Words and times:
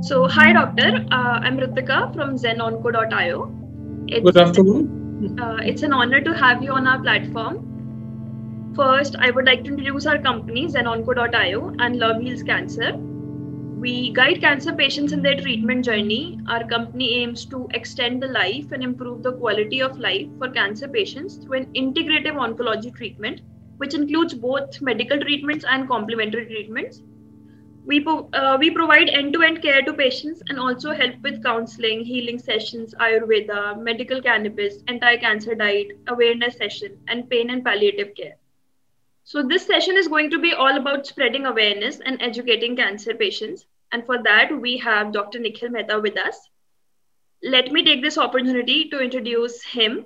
So, 0.00 0.28
hi, 0.28 0.52
doctor. 0.52 1.04
Uh, 1.10 1.40
I'm 1.42 1.58
Ritika 1.58 2.14
from 2.14 2.36
zenonco.io. 2.36 3.46
Good 4.22 4.36
afternoon. 4.36 5.36
Uh, 5.40 5.58
it's 5.60 5.82
an 5.82 5.92
honor 5.92 6.20
to 6.20 6.34
have 6.34 6.62
you 6.62 6.70
on 6.72 6.86
our 6.86 7.00
platform. 7.00 8.72
First, 8.76 9.16
I 9.18 9.32
would 9.32 9.44
like 9.44 9.64
to 9.64 9.70
introduce 9.70 10.06
our 10.06 10.18
company, 10.18 10.68
zenonco.io 10.68 11.74
and 11.80 11.96
Love 11.96 12.22
Heals 12.22 12.44
Cancer. 12.44 12.92
We 12.96 14.12
guide 14.12 14.40
cancer 14.40 14.72
patients 14.72 15.12
in 15.12 15.20
their 15.20 15.40
treatment 15.40 15.84
journey. 15.84 16.38
Our 16.48 16.64
company 16.68 17.14
aims 17.14 17.44
to 17.46 17.66
extend 17.74 18.22
the 18.22 18.28
life 18.28 18.70
and 18.70 18.84
improve 18.84 19.24
the 19.24 19.32
quality 19.32 19.80
of 19.80 19.98
life 19.98 20.28
for 20.38 20.48
cancer 20.48 20.86
patients 20.86 21.38
through 21.38 21.58
an 21.58 21.66
integrative 21.74 22.36
oncology 22.36 22.94
treatment, 22.94 23.40
which 23.78 23.94
includes 23.94 24.32
both 24.34 24.80
medical 24.80 25.18
treatments 25.18 25.64
and 25.68 25.88
complementary 25.88 26.46
treatments. 26.46 27.02
We, 27.88 28.04
uh, 28.06 28.58
we 28.60 28.70
provide 28.70 29.08
end 29.08 29.32
to 29.32 29.40
end 29.40 29.62
care 29.62 29.80
to 29.80 29.94
patients 29.94 30.42
and 30.48 30.58
also 30.58 30.92
help 30.92 31.22
with 31.22 31.42
counseling, 31.42 32.04
healing 32.04 32.38
sessions, 32.38 32.94
Ayurveda, 33.00 33.82
medical 33.82 34.20
cannabis, 34.20 34.82
anti 34.88 35.16
cancer 35.16 35.54
diet, 35.54 35.92
awareness 36.06 36.58
session, 36.58 36.98
and 37.08 37.30
pain 37.30 37.48
and 37.48 37.64
palliative 37.64 38.14
care. 38.14 38.36
So, 39.24 39.42
this 39.42 39.64
session 39.66 39.96
is 39.96 40.06
going 40.06 40.28
to 40.32 40.38
be 40.38 40.52
all 40.52 40.76
about 40.76 41.06
spreading 41.06 41.46
awareness 41.46 42.00
and 42.00 42.20
educating 42.20 42.76
cancer 42.76 43.14
patients. 43.14 43.64
And 43.90 44.04
for 44.04 44.22
that, 44.22 44.52
we 44.60 44.76
have 44.76 45.14
Dr. 45.14 45.38
Nikhil 45.38 45.70
Mehta 45.70 45.98
with 45.98 46.18
us. 46.18 46.50
Let 47.42 47.72
me 47.72 47.82
take 47.82 48.02
this 48.02 48.18
opportunity 48.18 48.90
to 48.90 49.00
introduce 49.00 49.64
him. 49.64 50.04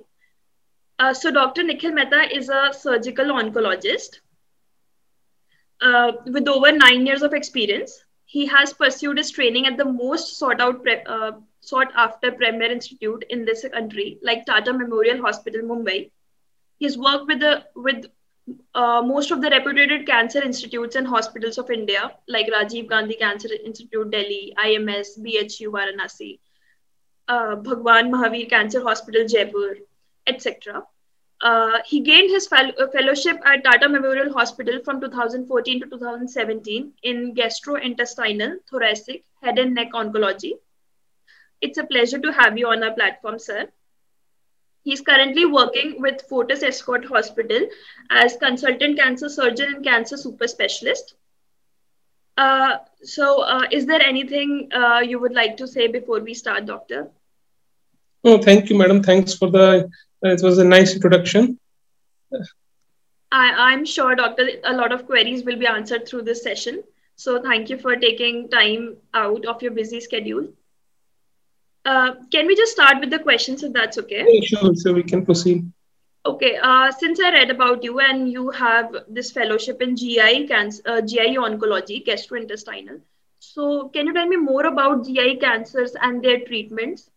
Uh, 0.99 1.13
so, 1.13 1.31
Dr. 1.31 1.63
Nikhil 1.63 1.91
Mehta 1.91 2.33
is 2.33 2.47
a 2.47 2.69
surgical 2.71 3.25
oncologist 3.25 4.21
uh, 5.83 6.13
with 6.25 6.47
over 6.47 6.71
nine 6.71 7.05
years 7.05 7.21
of 7.21 7.33
experience. 7.33 8.03
He 8.25 8.47
has 8.47 8.73
pursued 8.73 9.17
his 9.17 9.29
training 9.29 9.67
at 9.67 9.77
the 9.77 9.85
most 9.85 10.37
sought 10.37 10.59
out, 10.59 10.81
pre- 10.81 11.03
uh, 11.05 11.33
sought 11.61 11.91
after 11.95 12.31
premier 12.31 12.71
institute 12.71 13.25
in 13.29 13.45
this 13.45 13.65
country, 13.71 14.17
like 14.23 14.45
Tata 14.45 14.73
Memorial 14.73 15.21
Hospital, 15.21 15.61
Mumbai. 15.61 16.09
He's 16.79 16.97
worked 16.97 17.27
with 17.27 17.41
the 17.41 17.65
with 17.75 18.05
uh, 18.75 19.01
most 19.01 19.31
of 19.31 19.41
the 19.41 19.49
reputed 19.49 20.05
cancer 20.07 20.41
institutes 20.41 20.95
and 20.95 21.07
hospitals 21.07 21.57
of 21.57 21.69
India, 21.69 22.11
like 22.27 22.47
Rajiv 22.47 22.87
Gandhi 22.87 23.15
Cancer 23.15 23.49
Institute, 23.63 24.09
Delhi, 24.11 24.53
IMS, 24.57 25.19
BHU, 25.19 25.71
Varanasi, 25.71 26.39
uh, 27.27 27.55
Bhagwan 27.55 28.11
Mahavir 28.11 28.49
Cancer 28.49 28.81
Hospital, 28.81 29.27
Jaipur, 29.27 29.77
etc. 30.27 30.83
Uh, 31.43 31.79
he 31.85 31.99
gained 31.99 32.29
his 32.29 32.47
uh, 32.53 32.87
fellowship 32.93 33.37
at 33.45 33.65
Tata 33.65 33.89
Memorial 33.89 34.31
Hospital 34.31 34.79
from 34.83 35.01
2014 35.01 35.81
to 35.81 35.87
2017 35.87 36.93
in 37.03 37.35
gastrointestinal, 37.35 38.59
thoracic, 38.71 39.25
head 39.41 39.59
and 39.59 39.75
neck 39.75 39.91
oncology. 39.91 40.53
It's 41.59 41.77
a 41.77 41.83
pleasure 41.83 42.19
to 42.19 42.31
have 42.31 42.57
you 42.57 42.67
on 42.67 42.81
our 42.81 42.93
platform, 42.93 43.39
sir. 43.39 43.67
He's 44.83 45.01
currently 45.01 45.45
working 45.45 46.01
with 46.01 46.21
Fortis 46.29 46.63
Escorts 46.63 47.09
Hospital 47.09 47.67
as 48.09 48.37
consultant 48.37 48.97
cancer 48.97 49.27
surgeon 49.27 49.75
and 49.75 49.83
cancer 49.83 50.15
super 50.15 50.47
specialist. 50.47 51.15
Uh, 52.37 52.77
so, 53.01 53.41
uh, 53.41 53.67
is 53.69 53.85
there 53.85 54.01
anything 54.01 54.69
uh, 54.73 54.99
you 54.99 55.19
would 55.19 55.33
like 55.33 55.57
to 55.57 55.67
say 55.67 55.87
before 55.87 56.21
we 56.21 56.33
start, 56.33 56.65
Doctor? 56.65 57.11
Oh, 58.23 58.37
thank 58.37 58.69
you, 58.69 58.77
madam. 58.77 59.03
Thanks 59.03 59.33
for 59.33 59.49
the. 59.49 59.89
It 60.23 60.41
was 60.41 60.57
a 60.57 60.63
nice 60.63 60.93
introduction. 60.93 61.59
I, 63.31 63.71
I'm 63.71 63.85
sure, 63.85 64.15
Doctor, 64.15 64.47
a 64.63 64.73
lot 64.73 64.91
of 64.91 65.05
queries 65.05 65.43
will 65.43 65.57
be 65.57 65.67
answered 65.67 66.07
through 66.07 66.23
this 66.23 66.43
session. 66.43 66.83
So, 67.15 67.41
thank 67.41 67.69
you 67.69 67.77
for 67.77 67.95
taking 67.95 68.49
time 68.49 68.97
out 69.13 69.45
of 69.45 69.61
your 69.61 69.71
busy 69.71 69.99
schedule. 69.99 70.47
Uh, 71.85 72.13
can 72.31 72.47
we 72.47 72.55
just 72.55 72.71
start 72.71 72.99
with 72.99 73.09
the 73.09 73.19
questions 73.19 73.63
if 73.63 73.73
that's 73.73 73.97
okay? 73.97 74.25
Yeah, 74.27 74.41
sure, 74.43 74.75
so 74.75 74.93
we 74.93 75.03
can 75.03 75.25
proceed. 75.25 75.71
Okay, 76.25 76.57
uh, 76.61 76.89
since 76.91 77.19
I 77.19 77.31
read 77.31 77.51
about 77.51 77.83
you 77.83 77.99
and 77.99 78.31
you 78.31 78.49
have 78.51 78.95
this 79.09 79.31
fellowship 79.31 79.81
in 79.81 79.97
GI 79.97 80.47
cancer, 80.47 80.81
uh, 80.85 81.01
GI 81.01 81.35
oncology, 81.35 82.05
gastrointestinal. 82.05 83.01
So, 83.39 83.89
can 83.89 84.07
you 84.07 84.13
tell 84.13 84.27
me 84.27 84.37
more 84.37 84.65
about 84.67 85.05
GI 85.05 85.35
cancers 85.37 85.95
and 86.01 86.23
their 86.23 86.39
treatments? 86.45 87.09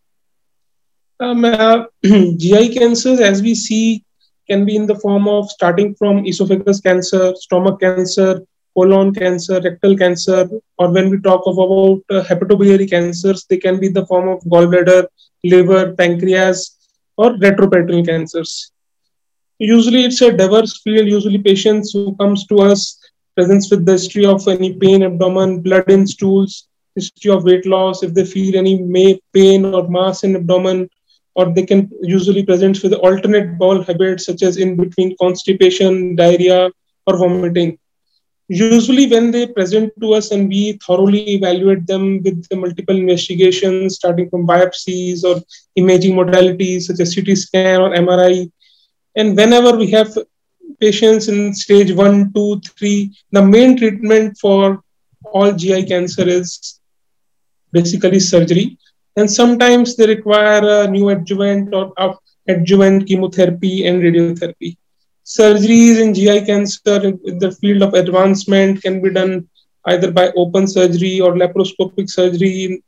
Um, 1.19 1.43
GI 2.05 2.75
cancers, 2.75 3.21
as 3.21 3.43
we 3.43 3.55
see, 3.55 4.05
can 4.49 4.65
be 4.65 4.77
in 4.77 4.87
the 4.87 4.95
form 4.97 5.27
of 5.27 5.51
starting 5.51 5.95
from 5.95 6.27
esophagus 6.27 6.81
cancer, 6.81 7.35
stomach 7.37 7.81
cancer, 7.81 8.43
colon 8.77 9.15
cancer, 9.15 9.61
rectal 9.61 9.97
cancer, 9.97 10.49
or 10.79 10.93
when 10.93 11.09
we 11.09 11.19
talk 11.21 11.43
of 11.47 11.57
about 11.57 12.03
uh, 12.11 12.23
hepatobiliary 12.23 12.89
cancers, 12.89 13.47
they 13.49 13.57
can 13.57 13.81
be 13.81 13.89
the 13.89 14.05
form 14.07 14.29
of 14.29 14.41
gallbladder, 14.45 15.07
liver, 15.43 15.95
pancreas, 15.95 16.77
or 17.17 17.31
retroperitoneal 17.31 18.07
cancers. 18.07 18.73
Usually, 19.59 20.05
it's 20.05 20.21
a 20.21 20.37
diverse 20.37 20.83
field. 20.83 21.09
Usually, 21.09 21.39
patients 21.39 21.93
who 21.93 22.15
comes 22.17 22.47
to 22.49 22.59
us 22.59 23.01
presents 23.35 23.71
with 23.71 23.87
the 23.87 23.93
history 23.93 24.27
of 24.27 24.47
any 24.49 24.75
pain, 24.75 25.03
abdomen, 25.03 25.63
blood 25.63 25.91
in 25.91 26.07
stools, 26.07 26.69
history 26.95 27.31
of 27.31 27.45
weight 27.45 27.65
loss, 27.65 28.03
if 28.03 28.13
they 28.13 28.25
feel 28.25 28.57
any 28.57 29.21
pain 29.33 29.65
or 29.65 29.89
mass 29.89 30.25
in 30.25 30.37
abdomen, 30.37 30.91
or 31.37 31.53
they 31.53 31.65
can 31.71 31.91
usually 32.03 32.43
present 32.51 32.83
with 32.83 32.95
alternate 32.95 33.59
bowel 33.59 33.83
habits 33.83 34.25
such 34.25 34.43
as 34.43 34.57
in 34.57 34.75
between 34.75 35.17
constipation, 35.19 36.17
diarrhea, 36.17 36.71
or 37.07 37.19
vomiting. 37.19 37.79
Usually 38.49 39.07
when 39.09 39.31
they 39.31 39.47
present 39.47 39.93
to 40.01 40.15
us 40.15 40.31
and 40.31 40.49
we 40.49 40.79
thoroughly 40.87 41.23
evaluate 41.35 41.87
them 41.87 42.23
with 42.23 42.49
the 42.49 42.57
multiple 42.57 42.97
investigations 42.97 43.97
starting 43.97 44.31
from 44.31 44.47
biopsies 44.47 45.25
or 45.25 45.43
imaging 45.75 46.15
modalities 46.15 46.83
such 46.83 47.01
as 47.01 47.13
ct 47.15 47.37
scan 47.37 47.81
or 47.81 47.91
mri 48.05 48.51
and 49.17 49.37
whenever 49.37 49.77
we 49.77 49.91
have 49.91 50.17
patients 50.81 51.27
in 51.33 51.53
stage 51.53 51.93
1 51.93 52.33
2 52.33 52.61
3 52.61 53.11
the 53.33 53.43
main 53.43 53.77
treatment 53.77 54.39
for 54.39 54.81
all 55.33 55.53
gi 55.53 55.83
cancer 55.93 56.29
is 56.39 56.81
basically 57.73 58.21
surgery 58.21 58.67
and 59.17 59.31
sometimes 59.31 59.97
they 59.97 60.07
require 60.07 60.63
a 60.79 60.87
neoadjuvant 60.95 61.73
or 61.73 62.19
adjuvant 62.49 63.07
chemotherapy 63.07 63.87
and 63.87 64.03
radiotherapy 64.03 64.77
surgeries 65.27 66.01
in 66.01 66.15
GI 66.15 66.47
cancer 66.47 66.99
the 67.45 67.57
field 67.61 67.83
of 67.83 67.95
advancement 67.95 68.81
can 68.83 69.03
be 69.03 69.11
done 69.11 69.49
either 69.87 70.11
by 70.11 70.31
open 70.37 70.67
surgery 70.69 71.21
or 71.21 71.33
laparoscopic 71.35 72.09
surgery 72.09 72.83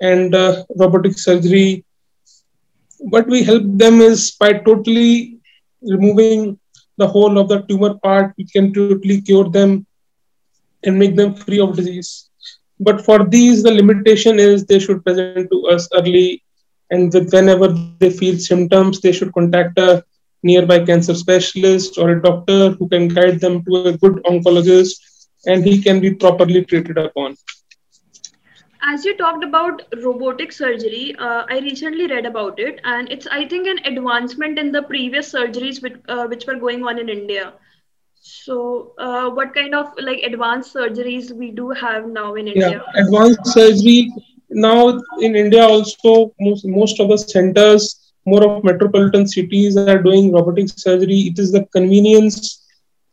and 0.00 0.34
uh, 0.34 0.64
robotic 0.76 1.18
surgery. 1.18 1.84
What 2.98 3.28
we 3.28 3.42
help 3.44 3.62
them 3.66 4.00
is 4.00 4.32
by 4.32 4.54
totally 4.54 5.38
removing 5.82 6.58
the 6.96 7.06
whole 7.06 7.38
of 7.38 7.48
the 7.48 7.62
tumor 7.62 7.94
part, 8.02 8.34
we 8.38 8.44
can 8.44 8.72
totally 8.72 9.20
cure 9.20 9.48
them 9.50 9.86
and 10.84 10.98
make 10.98 11.16
them 11.16 11.34
free 11.34 11.60
of 11.60 11.76
disease. 11.76 12.30
But 12.84 13.04
for 13.04 13.24
these, 13.26 13.64
the 13.64 13.72
limitation 13.72 14.40
is 14.40 14.66
they 14.66 14.80
should 14.90 15.04
present 15.04 15.50
to 15.52 15.68
us 15.74 15.88
early, 15.96 16.44
and 16.90 17.12
whenever 17.32 17.80
they 17.88 18.10
feel 18.10 18.38
symptoms, 18.38 19.00
they 19.00 19.12
should 19.12 19.32
contact 19.32 19.78
a 19.78 20.04
nearby 20.42 20.84
cancer 20.84 21.14
specialist 21.14 21.98
or 21.98 22.10
a 22.10 22.22
doctor 22.22 22.70
who 22.78 22.88
can 22.88 23.08
guide 23.08 23.40
them 23.40 23.64
to 23.66 23.76
a 23.82 23.96
good 23.98 24.20
oncologist 24.24 24.96
and 25.46 25.64
he 25.64 25.80
can 25.82 26.00
be 26.00 26.12
properly 26.14 26.64
treated 26.64 26.98
upon. 26.98 27.36
As 28.82 29.04
you 29.04 29.16
talked 29.16 29.44
about 29.44 29.82
robotic 30.02 30.52
surgery 30.52 31.14
uh, 31.18 31.44
i 31.48 31.58
recently 31.60 32.06
read 32.06 32.26
about 32.26 32.58
it 32.58 32.80
and 32.84 33.10
it's 33.12 33.26
i 33.38 33.46
think 33.48 33.66
an 33.66 33.78
advancement 33.90 34.58
in 34.58 34.72
the 34.72 34.82
previous 34.82 35.32
surgeries 35.32 35.82
which, 35.82 35.96
uh, 36.08 36.26
which 36.26 36.46
were 36.46 36.56
going 36.64 36.84
on 36.84 36.98
in 36.98 37.08
india 37.08 37.52
so 38.24 38.92
uh, 38.98 39.30
what 39.30 39.54
kind 39.54 39.74
of 39.74 39.92
like 40.08 40.20
advanced 40.24 40.74
surgeries 40.74 41.32
we 41.36 41.50
do 41.50 41.70
have 41.70 42.06
now 42.08 42.34
in 42.34 42.48
india 42.48 42.80
yeah 42.80 43.02
advanced 43.02 43.46
surgery 43.56 43.98
now 44.66 44.80
in 45.26 45.34
india 45.44 45.64
also 45.74 46.12
most, 46.40 46.64
most 46.78 47.00
of 47.02 47.08
the 47.12 47.18
centers 47.18 47.86
more 48.32 48.44
of 48.48 48.62
metropolitan 48.68 49.26
cities 49.36 49.76
are 49.82 50.00
doing 50.02 50.32
robotic 50.32 50.68
surgery. 50.68 51.18
It 51.30 51.38
is 51.38 51.52
the 51.52 51.64
convenience 51.72 52.60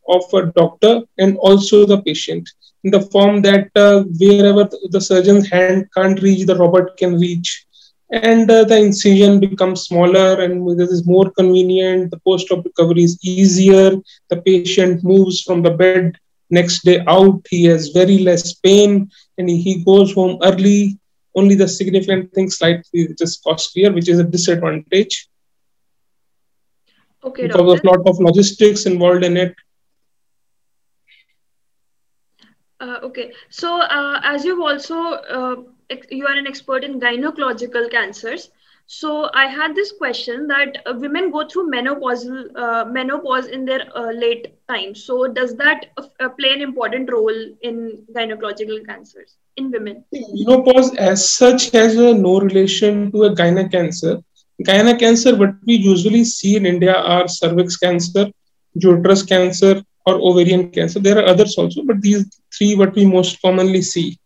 of 0.08 0.22
a 0.34 0.46
doctor 0.52 1.00
and 1.18 1.36
also 1.38 1.84
the 1.86 1.98
patient 2.02 2.48
in 2.84 2.90
the 2.90 3.00
form 3.12 3.42
that 3.42 3.68
uh, 3.76 4.04
wherever 4.20 4.68
the 4.90 5.00
surgeon's 5.00 5.50
hand 5.50 5.86
can't 5.96 6.20
reach, 6.22 6.46
the 6.46 6.56
robot 6.56 6.96
can 6.98 7.18
reach. 7.18 7.66
And 8.12 8.50
uh, 8.50 8.64
the 8.64 8.76
incision 8.76 9.40
becomes 9.40 9.82
smaller 9.82 10.42
and 10.42 10.78
this 10.78 10.90
is 10.90 11.06
more 11.06 11.30
convenient. 11.30 12.10
The 12.10 12.18
post 12.18 12.50
op 12.52 12.64
recovery 12.64 13.04
is 13.04 13.18
easier. 13.22 13.92
The 14.28 14.42
patient 14.42 15.02
moves 15.02 15.40
from 15.40 15.62
the 15.62 15.70
bed 15.70 16.18
next 16.50 16.84
day 16.84 17.02
out. 17.08 17.40
He 17.48 17.64
has 17.64 17.88
very 17.88 18.18
less 18.18 18.52
pain 18.52 19.10
and 19.38 19.48
he 19.48 19.82
goes 19.82 20.12
home 20.12 20.38
early 20.42 20.98
only 21.34 21.54
the 21.54 21.68
significant 21.68 22.32
thing 22.32 22.50
slightly 22.50 23.08
is 23.18 23.40
costlier, 23.42 23.92
which 23.92 24.08
is 24.08 24.18
a 24.18 24.24
disadvantage. 24.24 25.28
Okay, 27.24 27.46
because 27.46 27.80
doctor. 27.80 27.88
of 27.88 27.98
lot 27.98 28.08
of 28.08 28.18
logistics 28.20 28.86
involved 28.86 29.24
in 29.24 29.36
it. 29.36 29.54
Uh, 32.80 32.98
okay, 33.04 33.32
so 33.48 33.80
uh, 33.80 34.20
as 34.24 34.44
you've 34.44 34.60
also 34.60 34.96
uh, 34.96 35.56
you 36.10 36.26
are 36.26 36.36
an 36.36 36.46
expert 36.46 36.84
in 36.84 37.00
gynecological 37.00 37.90
cancers. 37.90 38.50
So 38.86 39.30
I 39.32 39.46
had 39.46 39.74
this 39.74 39.92
question 39.92 40.46
that 40.48 40.82
uh, 40.86 40.94
women 40.96 41.30
go 41.30 41.46
through 41.48 41.70
menopausal 41.70 42.56
uh, 42.56 42.84
menopause 42.84 43.46
in 43.46 43.64
their 43.64 43.86
uh, 43.96 44.12
late 44.12 44.54
time. 44.68 44.94
So 44.94 45.28
does 45.28 45.54
that 45.56 45.86
play 46.38 46.52
an 46.52 46.60
important 46.60 47.10
role 47.10 47.38
in 47.62 48.04
gynecological 48.14 48.84
cancers 48.86 49.36
in 49.56 49.70
women? 49.70 50.04
Menopause 50.12 50.94
as 50.96 51.28
such 51.28 51.70
has 51.70 51.96
no 51.96 52.40
relation 52.40 53.10
to 53.12 53.24
a 53.24 53.34
gynec 53.34 53.70
cancer. 53.70 54.22
Gynec 54.62 54.98
cancer, 54.98 55.36
what 55.36 55.54
we 55.66 55.74
usually 55.74 56.24
see 56.24 56.56
in 56.56 56.66
India 56.66 56.94
are 56.94 57.28
cervix 57.28 57.76
cancer, 57.76 58.30
uterus 58.74 59.22
cancer, 59.22 59.82
or 60.06 60.14
ovarian 60.16 60.70
cancer. 60.70 61.00
There 61.00 61.18
are 61.18 61.26
others 61.26 61.56
also, 61.56 61.82
but 61.84 62.02
these 62.02 62.26
three 62.56 62.74
what 62.74 62.94
we 62.94 63.06
most 63.06 63.40
commonly 63.40 63.82
see. 63.82 64.18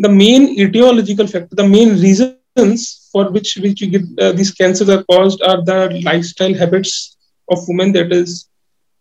The 0.00 0.08
main 0.08 0.56
etiological 0.56 1.28
factor, 1.28 1.56
the 1.56 1.66
main 1.66 2.00
reasons 2.00 3.08
for 3.12 3.30
which 3.30 3.56
which 3.56 3.80
you 3.80 3.88
get 3.88 4.04
uh, 4.20 4.32
these 4.32 4.52
cancers 4.52 4.88
are 4.88 5.02
caused 5.04 5.42
are 5.42 5.64
the 5.64 6.00
lifestyle 6.04 6.54
habits 6.54 7.16
of 7.50 7.58
women, 7.66 7.92
that 7.92 8.12
is, 8.12 8.48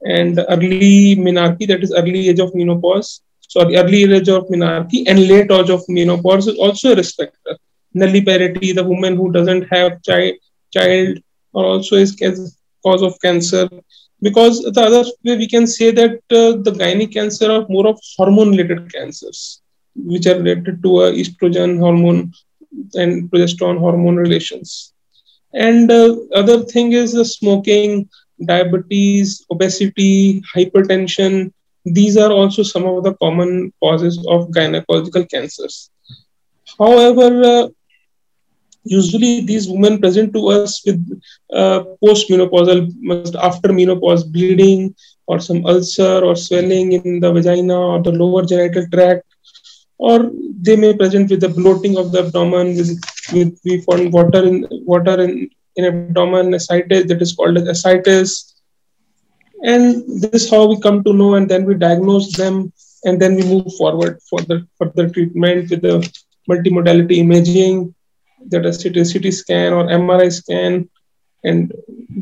and 0.06 0.40
early 0.50 1.16
menarche, 1.16 1.68
that 1.68 1.84
is 1.84 1.94
early 1.94 2.30
age 2.30 2.40
of 2.40 2.56
menopause. 2.56 3.22
Sorry, 3.42 3.76
early 3.76 4.12
age 4.14 4.30
of 4.30 4.48
menarche 4.48 5.04
and 5.08 5.28
late 5.28 5.52
age 5.52 5.70
of 5.70 5.84
menopause 5.88 6.48
is 6.48 6.58
also 6.58 6.94
a 6.94 6.96
risk 6.96 7.18
factor. 7.18 7.58
Nulliparity, 7.96 8.74
the 8.74 8.84
woman 8.84 9.16
who 9.16 9.32
doesn't 9.32 9.64
have 9.70 10.02
child, 10.02 10.34
child, 10.74 11.20
or 11.54 11.66
also 11.66 11.96
is 11.96 12.16
cause 12.84 13.02
of 13.02 13.20
cancer 13.22 13.70
because 14.22 14.64
the 14.64 14.82
other 14.82 15.04
way 15.24 15.38
we 15.38 15.48
can 15.48 15.68
say 15.68 15.92
that 15.92 16.16
uh, 16.32 16.52
the 16.66 16.74
gynec 16.82 17.14
cancer 17.14 17.52
are 17.52 17.66
more 17.70 17.88
of 17.88 18.00
hormone 18.18 18.52
related 18.52 18.92
cancers 18.92 19.62
which 19.98 20.28
are 20.28 20.38
related 20.38 20.82
to 20.84 20.98
uh, 20.98 21.12
estrogen 21.12 21.78
hormone 21.80 22.34
and 22.96 23.30
progesterone 23.32 23.80
hormone 23.80 24.16
relations. 24.16 24.94
And 25.54 25.92
uh, 25.92 26.16
other 26.36 26.64
thing 26.64 26.94
is 26.94 27.14
the 27.14 27.26
smoking 27.26 28.10
diabetes 28.46 29.46
obesity 29.50 30.44
hypertension. 30.56 31.52
These 31.86 32.18
are 32.18 32.32
also 32.32 32.64
some 32.64 32.86
of 32.86 33.04
the 33.04 33.14
common 33.16 33.74
causes 33.82 34.18
of 34.28 34.50
gynecological 34.50 35.30
cancers. 35.30 35.90
However 36.78 37.42
uh, 37.44 37.68
usually 38.84 39.42
these 39.42 39.68
women 39.68 40.00
present 40.00 40.34
to 40.34 40.48
us 40.48 40.86
with 40.86 41.22
uh, 41.54 41.84
postmenopausal 42.04 43.36
after 43.42 43.74
menopause 43.74 44.24
bleeding 44.24 44.96
or 45.28 45.40
some 45.40 45.66
ulcer 45.66 46.24
or 46.24 46.36
swelling 46.36 46.94
in 46.94 47.20
the 47.20 47.32
vagina 47.32 47.78
or 47.78 48.02
the 48.02 48.12
lower 48.12 48.46
genital 48.46 48.86
tract 48.94 49.27
or 49.98 50.32
they 50.62 50.76
may 50.76 50.96
present 50.96 51.30
with 51.30 51.42
the 51.42 51.50
bloating 51.50 51.98
of 51.98 52.12
the 52.12 52.20
abdomen 52.26 52.76
with, 52.76 53.00
with 53.34 53.60
we 53.66 53.82
found 53.82 54.14
water 54.14 54.44
in 54.46 54.66
water 54.94 55.20
in, 55.22 55.50
in 55.76 55.86
abdomen 55.86 56.54
ascites 56.54 57.08
that 57.08 57.22
is 57.22 57.34
called 57.34 57.58
as 57.58 57.68
ascites 57.68 58.54
and 59.64 60.04
this 60.22 60.44
is 60.44 60.50
how 60.50 60.68
we 60.68 60.80
come 60.80 61.04
to 61.04 61.14
know 61.14 61.36
and 61.36 61.50
then 61.50 61.66
we 61.66 61.74
diagnose 61.74 62.36
them 62.38 62.72
and 63.06 63.20
then 63.22 63.36
we 63.36 63.44
move 63.44 63.74
forward 63.76 64.20
for 64.30 64.42
the 64.42 64.68
further 64.78 65.10
treatment 65.10 65.70
with 65.70 65.82
the 65.82 65.96
multimodality 66.50 67.18
imaging 67.18 67.94
that 68.50 68.66
is 68.66 68.82
CT, 68.82 68.96
CT 69.12 69.34
scan 69.34 69.74
or 69.74 69.86
MRI 69.86 70.32
scan 70.32 70.90
and 71.44 71.74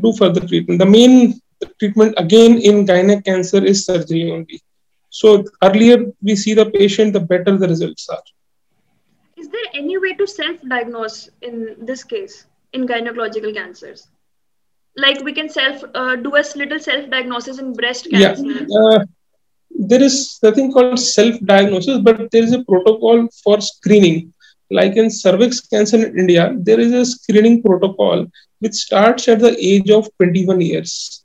do 0.02 0.12
further 0.14 0.40
treatment. 0.46 0.78
The 0.78 0.86
main 0.86 1.40
treatment 1.78 2.14
again 2.16 2.58
in 2.58 2.86
gynec 2.86 3.24
cancer 3.24 3.64
is 3.64 3.84
surgery 3.84 4.30
only. 4.30 4.60
So 5.10 5.44
earlier 5.62 6.12
we 6.22 6.36
see 6.36 6.54
the 6.54 6.66
patient, 6.70 7.12
the 7.12 7.20
better 7.20 7.56
the 7.56 7.68
results 7.68 8.08
are. 8.08 8.22
Is 9.36 9.48
there 9.48 9.68
any 9.74 9.98
way 9.98 10.14
to 10.14 10.26
self-diagnose 10.26 11.30
in 11.42 11.76
this 11.78 12.04
case 12.04 12.46
in 12.72 12.86
gynecological 12.86 13.54
cancers? 13.54 14.08
Like 14.96 15.20
we 15.22 15.32
can 15.32 15.48
self 15.48 15.82
uh, 15.94 16.16
do 16.16 16.36
a 16.36 16.44
little 16.56 16.78
self-diagnosis 16.78 17.58
in 17.58 17.74
breast 17.74 18.08
cancer. 18.10 18.44
Yeah. 18.44 18.78
Uh, 18.80 19.04
there 19.70 20.02
is 20.02 20.38
nothing 20.42 20.72
called 20.72 20.98
self-diagnosis, 20.98 21.98
but 21.98 22.30
there 22.30 22.42
is 22.42 22.52
a 22.52 22.64
protocol 22.64 23.28
for 23.44 23.60
screening 23.60 24.32
like 24.70 24.96
in 24.96 25.10
cervix 25.10 25.60
cancer 25.60 25.96
in 25.96 26.18
India, 26.18 26.54
there 26.58 26.80
is 26.80 26.92
a 26.92 27.06
screening 27.06 27.62
protocol 27.62 28.26
which 28.58 28.74
starts 28.74 29.28
at 29.28 29.38
the 29.38 29.56
age 29.58 29.90
of 29.90 30.08
21 30.16 30.60
years. 30.60 31.24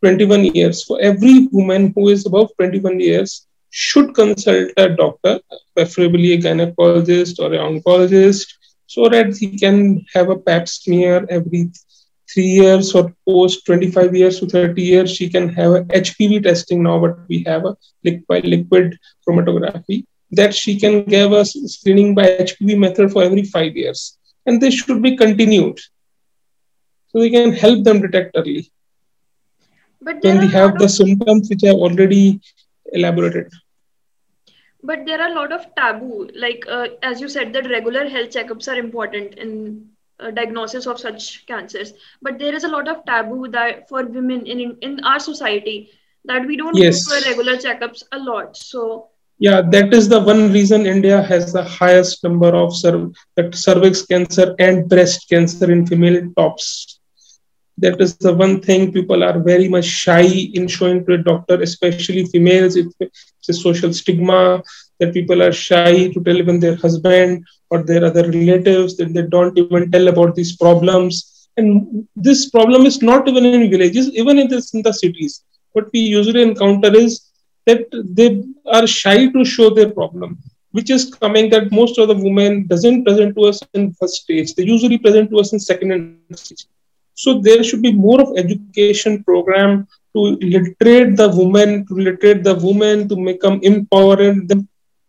21 0.00 0.46
years. 0.46 0.84
For 0.84 1.00
every 1.00 1.48
woman 1.52 1.92
who 1.94 2.08
is 2.08 2.26
above 2.26 2.50
21 2.56 3.00
years, 3.00 3.46
should 3.70 4.14
consult 4.14 4.70
a 4.76 4.88
doctor, 4.88 5.40
preferably 5.74 6.32
a 6.32 6.38
gynecologist 6.38 7.38
or 7.38 7.52
an 7.54 7.60
oncologist, 7.82 8.52
so 8.86 9.08
that 9.08 9.36
he 9.36 9.56
can 9.58 10.04
have 10.12 10.28
a 10.28 10.36
pap 10.36 10.68
smear 10.68 11.24
every 11.30 11.70
three 12.32 12.46
years 12.46 12.94
or 12.94 13.14
post 13.26 13.64
25 13.66 14.14
years 14.14 14.40
to 14.40 14.46
30 14.46 14.82
years. 14.82 15.14
She 15.14 15.28
can 15.28 15.48
have 15.50 15.72
a 15.72 15.84
HPV 15.84 16.42
testing 16.42 16.82
now, 16.82 16.98
but 16.98 17.18
we 17.28 17.44
have 17.46 17.64
a 17.64 17.76
liquid, 18.04 18.44
liquid 18.44 18.98
chromatography 19.26 20.04
that 20.32 20.54
she 20.54 20.78
can 20.78 21.04
give 21.04 21.32
us 21.32 21.56
screening 21.66 22.14
by 22.14 22.24
HPV 22.24 22.78
method 22.78 23.12
for 23.12 23.22
every 23.22 23.44
five 23.44 23.76
years. 23.76 24.16
And 24.46 24.60
this 24.60 24.74
should 24.74 25.02
be 25.02 25.16
continued. 25.16 25.78
So 27.08 27.18
we 27.20 27.30
can 27.30 27.52
help 27.52 27.82
them 27.84 28.00
detect 28.00 28.36
early. 28.36 28.70
But 30.02 30.22
when 30.22 30.38
we 30.40 30.48
have 30.48 30.78
the 30.78 30.88
symptoms 30.88 31.50
which 31.50 31.64
I 31.64 31.68
have 31.68 31.76
already 31.76 32.40
elaborated. 32.92 33.52
But 34.82 35.04
there 35.04 35.20
are 35.20 35.30
a 35.30 35.34
lot 35.34 35.52
of 35.52 35.66
taboo, 35.74 36.30
like 36.34 36.64
uh, 36.66 36.88
as 37.02 37.20
you 37.20 37.28
said, 37.28 37.52
that 37.52 37.68
regular 37.68 38.08
health 38.08 38.30
checkups 38.30 38.66
are 38.66 38.78
important 38.78 39.34
in 39.34 39.90
uh, 40.18 40.30
diagnosis 40.30 40.86
of 40.86 40.98
such 40.98 41.46
cancers. 41.46 41.92
But 42.22 42.38
there 42.38 42.54
is 42.54 42.64
a 42.64 42.68
lot 42.68 42.88
of 42.88 43.04
taboo 43.04 43.48
that 43.48 43.88
for 43.88 44.04
women 44.06 44.46
in 44.46 44.78
in 44.80 45.04
our 45.04 45.20
society 45.20 45.90
that 46.24 46.46
we 46.46 46.56
don't 46.56 46.76
yes. 46.76 47.06
go 47.06 47.20
for 47.20 47.28
regular 47.28 47.56
checkups 47.56 48.02
a 48.12 48.18
lot. 48.18 48.56
So 48.56 49.10
yeah 49.40 49.62
that 49.62 49.92
is 49.94 50.08
the 50.08 50.20
one 50.20 50.52
reason 50.52 50.86
india 50.86 51.22
has 51.22 51.52
the 51.52 51.62
highest 51.64 52.22
number 52.22 52.50
of 52.62 52.70
cerv- 52.80 53.14
cervix 53.54 54.02
cancer 54.04 54.54
and 54.58 54.88
breast 54.88 55.28
cancer 55.30 55.70
in 55.72 55.86
female 55.86 56.20
tops 56.36 56.99
that 57.78 58.00
is 58.00 58.16
the 58.16 58.32
one 58.32 58.60
thing 58.60 58.92
people 58.92 59.22
are 59.24 59.38
very 59.38 59.68
much 59.68 59.84
shy 59.84 60.26
in 60.54 60.68
showing 60.68 61.04
to 61.06 61.14
a 61.14 61.18
doctor 61.18 61.60
especially 61.62 62.26
females. 62.26 62.76
It's 62.76 63.48
a 63.48 63.54
social 63.54 63.92
stigma 63.92 64.62
that 64.98 65.14
people 65.14 65.42
are 65.42 65.52
shy 65.52 66.08
to 66.08 66.22
tell 66.22 66.36
even 66.36 66.60
their 66.60 66.76
husband 66.76 67.44
or 67.70 67.82
their 67.82 68.04
other 68.04 68.30
relatives 68.30 68.96
that 68.98 69.14
they 69.14 69.22
don't 69.22 69.56
even 69.58 69.90
tell 69.90 70.08
about 70.08 70.34
these 70.34 70.56
problems. 70.56 71.48
And 71.56 72.06
this 72.16 72.50
problem 72.50 72.86
is 72.86 73.02
not 73.02 73.26
even 73.28 73.46
in 73.46 73.70
villages 73.70 74.08
even 74.10 74.38
in, 74.38 74.48
this, 74.48 74.74
in 74.74 74.82
the 74.82 74.92
cities. 74.92 75.42
What 75.72 75.90
we 75.92 76.00
usually 76.00 76.42
encounter 76.42 76.94
is 76.94 77.30
that 77.66 77.86
they 77.92 78.42
are 78.66 78.86
shy 78.86 79.28
to 79.28 79.44
show 79.44 79.70
their 79.70 79.90
problem 79.90 80.38
which 80.72 80.88
is 80.88 81.12
coming 81.12 81.50
that 81.50 81.72
most 81.72 81.98
of 81.98 82.06
the 82.06 82.14
women 82.14 82.64
doesn't 82.68 83.04
present 83.04 83.34
to 83.34 83.42
us 83.42 83.60
in 83.74 83.92
first 83.94 84.22
stage. 84.22 84.54
They 84.54 84.62
usually 84.62 84.98
present 84.98 85.28
to 85.30 85.38
us 85.38 85.52
in 85.52 85.58
second 85.58 85.90
and 85.90 86.38
stage 86.38 86.64
so 87.22 87.38
there 87.46 87.62
should 87.62 87.82
be 87.82 87.92
more 87.92 88.20
of 88.22 88.36
education 88.42 89.22
program 89.24 89.86
to 90.14 90.20
literate 90.54 91.16
the 91.20 91.28
women 91.40 91.86
to 91.86 91.94
literate 92.06 92.42
the 92.42 92.54
women 92.66 93.08
to 93.10 93.16
make 93.26 93.40
them 93.40 93.60
empowered. 93.62 94.48
Them 94.48 94.68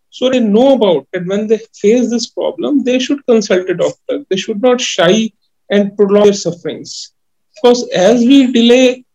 so 0.09 0.29
they 0.29 0.41
know 0.41 0.73
about 0.73 1.07
it. 1.13 1.25
When 1.25 1.47
they 1.47 1.59
face 1.81 2.09
this 2.09 2.27
problem 2.39 2.83
they 2.83 2.99
should 2.99 3.25
consult 3.25 3.69
a 3.69 3.75
doctor. 3.83 4.25
They 4.29 4.35
should 4.43 4.61
not 4.61 4.81
shy 4.81 5.31
and 5.69 5.95
prolong 5.95 6.25
their 6.25 6.33
sufferings. 6.33 7.13
Because 7.55 7.87
as 7.91 8.19
we 8.31 8.51
delay 8.51 9.05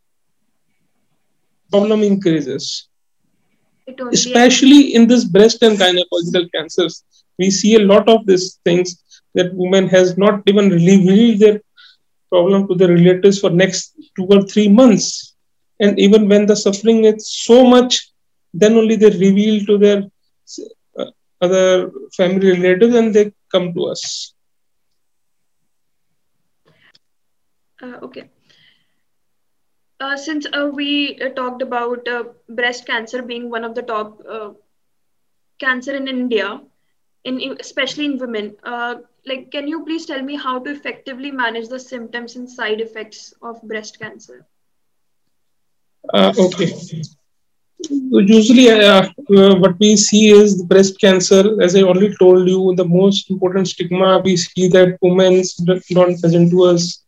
problem 1.71 2.03
increases. 2.03 2.89
Especially 4.21 4.95
in 4.95 5.07
this 5.07 5.25
breast 5.25 5.63
and 5.63 5.79
gynecological 5.79 6.51
cancers 6.55 7.05
we 7.39 7.51
see 7.51 7.75
a 7.75 7.85
lot 7.93 8.09
of 8.09 8.27
these 8.27 8.59
things 8.65 9.21
that 9.35 9.55
women 9.55 9.87
has 9.87 10.17
not 10.17 10.43
even 10.47 10.71
revealed 10.71 11.41
their 11.41 11.61
problem 12.31 12.67
to 12.69 12.75
their 12.75 12.89
relatives 12.89 13.41
for 13.41 13.51
next 13.51 13.95
two 14.17 14.27
or 14.31 14.43
three 14.43 14.69
months. 14.69 15.35
And 15.81 15.99
even 15.99 16.29
when 16.29 16.47
the 16.47 16.57
suffering 16.57 17.05
is 17.05 17.29
so 17.29 17.65
much 17.67 18.11
then 18.53 18.75
only 18.77 18.97
they 18.97 19.11
reveal 19.11 19.65
to 19.67 19.79
their 19.79 20.03
uh, 20.99 21.05
other 21.41 21.91
family 22.17 22.53
relatives 22.59 22.95
and 22.95 23.13
they 23.15 23.33
come 23.53 23.73
to 23.75 23.85
us. 23.87 24.33
Uh, 27.83 27.99
okay. 28.03 28.31
Uh, 30.01 30.17
since 30.17 30.47
uh, 30.53 30.71
we 30.73 31.19
uh, 31.21 31.29
talked 31.31 31.63
about 31.63 32.07
uh, 32.09 32.25
breast 32.49 32.87
cancer 32.87 33.23
being 33.23 33.51
one 33.51 33.65
of 33.65 33.75
the 33.75 33.83
top 33.83 34.21
cancer 35.59 35.95
in 35.95 36.09
India, 36.09 36.61
in 37.25 37.57
especially 37.61 38.05
in 38.07 38.19
women, 38.19 38.57
like 39.27 39.51
can 39.51 39.67
you 39.67 39.85
please 39.85 40.07
tell 40.07 40.23
me 40.23 40.37
how 40.37 40.59
to 40.59 40.71
effectively 40.71 41.31
manage 41.31 41.69
the 41.69 41.81
symptoms 41.81 42.37
and 42.37 42.49
side 42.49 42.81
effects 42.81 43.35
of 43.43 43.61
breast 43.63 43.99
cancer? 43.99 44.47
okay. 46.15 46.73
usually 48.11 48.71
uh, 48.71 49.09
uh, 49.37 49.55
what 49.57 49.79
we 49.79 49.97
see 49.97 50.31
is 50.31 50.63
breast 50.63 50.99
cancer 51.01 51.61
as 51.63 51.77
i 51.77 51.83
already 51.83 52.15
told 52.17 52.49
you 52.49 52.75
the 52.77 52.85
most 52.85 53.31
important 53.31 53.69
stigma 53.69 54.19
we 54.25 54.37
see 54.37 54.69
that 54.69 54.97
women 55.03 55.43
don't 55.67 56.21
present 56.21 56.51
to 56.51 56.63
us 56.65 57.05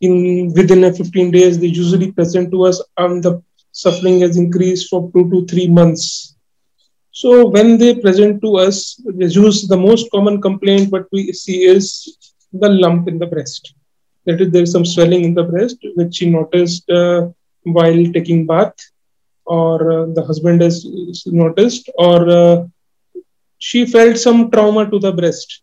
in 0.00 0.52
within 0.54 0.84
a 0.84 0.92
15 0.92 1.30
days 1.30 1.58
they 1.58 1.66
usually 1.66 2.10
present 2.12 2.50
to 2.50 2.64
us 2.64 2.82
and 2.96 3.22
the 3.22 3.40
suffering 3.72 4.20
has 4.20 4.36
increased 4.36 4.88
for 4.88 5.10
two 5.12 5.30
to 5.30 5.46
three 5.46 5.68
months 5.68 6.33
so 7.13 7.47
when 7.47 7.77
they 7.77 7.93
present 7.95 8.41
to 8.41 8.57
us 8.57 9.01
use 9.17 9.67
the 9.67 9.77
most 9.87 10.09
common 10.11 10.41
complaint 10.41 10.91
what 10.91 11.05
we 11.11 11.31
see 11.33 11.59
is 11.75 11.85
the 12.53 12.69
lump 12.69 13.07
in 13.07 13.17
the 13.19 13.29
breast 13.33 13.73
that 14.25 14.41
is 14.41 14.51
there 14.51 14.63
is 14.67 14.71
some 14.71 14.85
swelling 14.85 15.23
in 15.23 15.33
the 15.33 15.43
breast 15.51 15.77
which 15.95 16.15
she 16.15 16.29
noticed 16.29 16.89
uh, 16.89 17.27
while 17.63 18.01
taking 18.17 18.45
bath 18.45 18.75
or 19.45 19.75
uh, 19.91 20.05
the 20.17 20.23
husband 20.23 20.61
has 20.61 20.85
noticed 21.25 21.89
or 21.97 22.29
uh, 22.29 22.65
she 23.57 23.85
felt 23.85 24.17
some 24.17 24.49
trauma 24.51 24.89
to 24.89 24.99
the 24.99 25.11
breast 25.11 25.61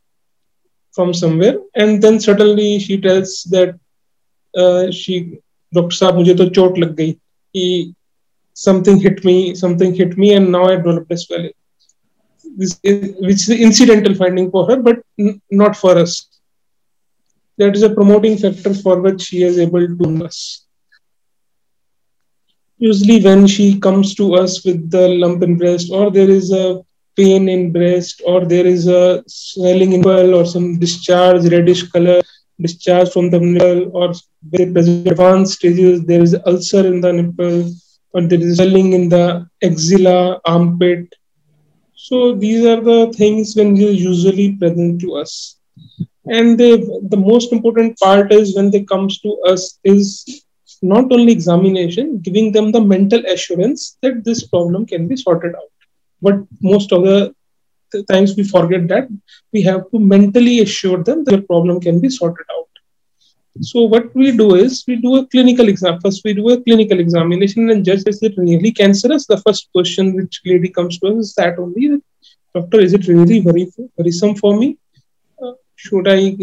from 0.92 1.12
somewhere 1.14 1.58
and 1.74 2.02
then 2.02 2.18
suddenly 2.20 2.78
she 2.78 3.00
tells 3.08 3.44
that 3.56 3.78
she 4.96 5.18
doctor 5.74 5.96
साहब 5.96 6.14
मुझे 6.16 6.34
तो 6.34 6.48
चोट 6.48 6.78
लग 6.78 6.94
गई 6.96 7.12
कि 7.12 7.94
something 8.53 8.99
hit 8.99 9.23
me 9.23 9.55
something 9.55 9.93
hit 9.93 10.17
me 10.17 10.33
and 10.33 10.51
now 10.51 10.65
i 10.65 10.75
developed 10.75 11.11
a 11.11 11.17
swelling 11.17 11.53
this 12.57 12.79
is, 12.83 13.15
which 13.19 13.41
is 13.43 13.49
an 13.49 13.57
incidental 13.57 14.13
finding 14.15 14.51
for 14.51 14.67
her 14.69 14.77
but 14.77 14.99
n- 15.19 15.41
not 15.49 15.75
for 15.75 15.97
us. 15.97 16.27
That 17.57 17.75
is 17.75 17.83
a 17.83 17.89
promoting 17.89 18.37
factor 18.37 18.73
for 18.73 19.01
which 19.01 19.21
she 19.21 19.43
is 19.43 19.59
able 19.59 19.87
to 19.87 20.25
us. 20.25 20.65
Usually 22.77 23.21
when 23.23 23.45
she 23.45 23.79
comes 23.79 24.15
to 24.15 24.33
us 24.35 24.65
with 24.65 24.89
the 24.89 25.07
lump 25.07 25.43
in 25.43 25.57
breast 25.57 25.91
or 25.91 26.09
there 26.09 26.29
is 26.29 26.51
a 26.51 26.81
pain 27.15 27.47
in 27.49 27.71
breast 27.71 28.21
or 28.25 28.45
there 28.45 28.65
is 28.65 28.87
a 28.87 29.23
swelling 29.27 29.93
in 29.93 30.05
or 30.05 30.45
some 30.45 30.79
discharge 30.79 31.45
reddish 31.51 31.83
color 31.91 32.21
discharge 32.59 33.09
from 33.11 33.29
the 33.29 33.39
nipple 33.39 33.91
or 33.95 34.13
very 34.43 34.71
present 34.71 35.07
advanced 35.07 35.53
stages, 35.53 36.03
there 36.05 36.21
is 36.21 36.35
ulcer 36.45 36.85
in 36.85 37.01
the 37.01 37.11
nipple 37.11 37.71
or 38.13 38.21
there 38.21 38.39
is 38.39 38.57
swelling 38.57 38.93
in 38.93 39.09
the 39.09 39.47
axilla, 39.63 40.39
armpit. 40.45 41.13
So 41.95 42.35
these 42.35 42.65
are 42.65 42.81
the 42.81 43.13
things 43.13 43.55
when 43.55 43.73
they 43.75 43.91
usually 43.91 44.55
present 44.57 45.01
to 45.01 45.15
us. 45.15 45.57
And 46.25 46.57
they, 46.59 46.77
the 46.77 47.17
most 47.17 47.51
important 47.51 47.97
part 47.99 48.31
is 48.31 48.55
when 48.55 48.69
they 48.71 48.83
comes 48.83 49.19
to 49.21 49.39
us 49.47 49.79
is 49.83 50.43
not 50.81 51.11
only 51.11 51.31
examination, 51.31 52.19
giving 52.19 52.51
them 52.51 52.71
the 52.71 52.81
mental 52.81 53.23
assurance 53.25 53.97
that 54.01 54.23
this 54.23 54.47
problem 54.47 54.85
can 54.85 55.07
be 55.07 55.15
sorted 55.15 55.53
out. 55.55 55.71
But 56.21 56.35
most 56.61 56.91
of 56.91 57.03
the 57.03 57.33
times 58.09 58.35
we 58.35 58.43
forget 58.43 58.87
that 58.87 59.07
we 59.53 59.61
have 59.63 59.89
to 59.91 59.99
mentally 59.99 60.59
assure 60.59 61.03
them 61.03 61.23
that 61.25 61.31
the 61.31 61.41
problem 61.43 61.79
can 61.79 61.99
be 61.99 62.09
sorted 62.09 62.45
out. 62.51 62.70
So 63.59 63.83
what 63.83 64.15
we 64.15 64.35
do 64.35 64.55
is 64.55 64.83
we 64.87 64.95
do 64.95 65.17
a 65.17 65.27
clinical 65.27 65.67
exam. 65.67 65.99
First, 65.99 66.21
we 66.23 66.33
do 66.33 66.49
a 66.49 66.61
clinical 66.61 66.99
examination 66.99 67.69
and 67.69 67.83
judge 67.83 68.03
is 68.07 68.23
it 68.23 68.33
really 68.37 68.71
cancerous. 68.71 69.27
The 69.27 69.37
first 69.37 69.69
question 69.73 70.15
which 70.15 70.41
lady 70.45 70.69
comes 70.69 70.99
to 70.99 71.07
us 71.07 71.25
is 71.25 71.33
that 71.35 71.59
only, 71.59 72.01
doctor, 72.55 72.79
is 72.79 72.93
it 72.93 73.07
really 73.07 73.41
very 73.41 73.67
worrisome 73.97 74.35
for 74.35 74.57
me? 74.57 74.77
Uh, 75.41 75.51
should 75.75 76.07
I? 76.07 76.37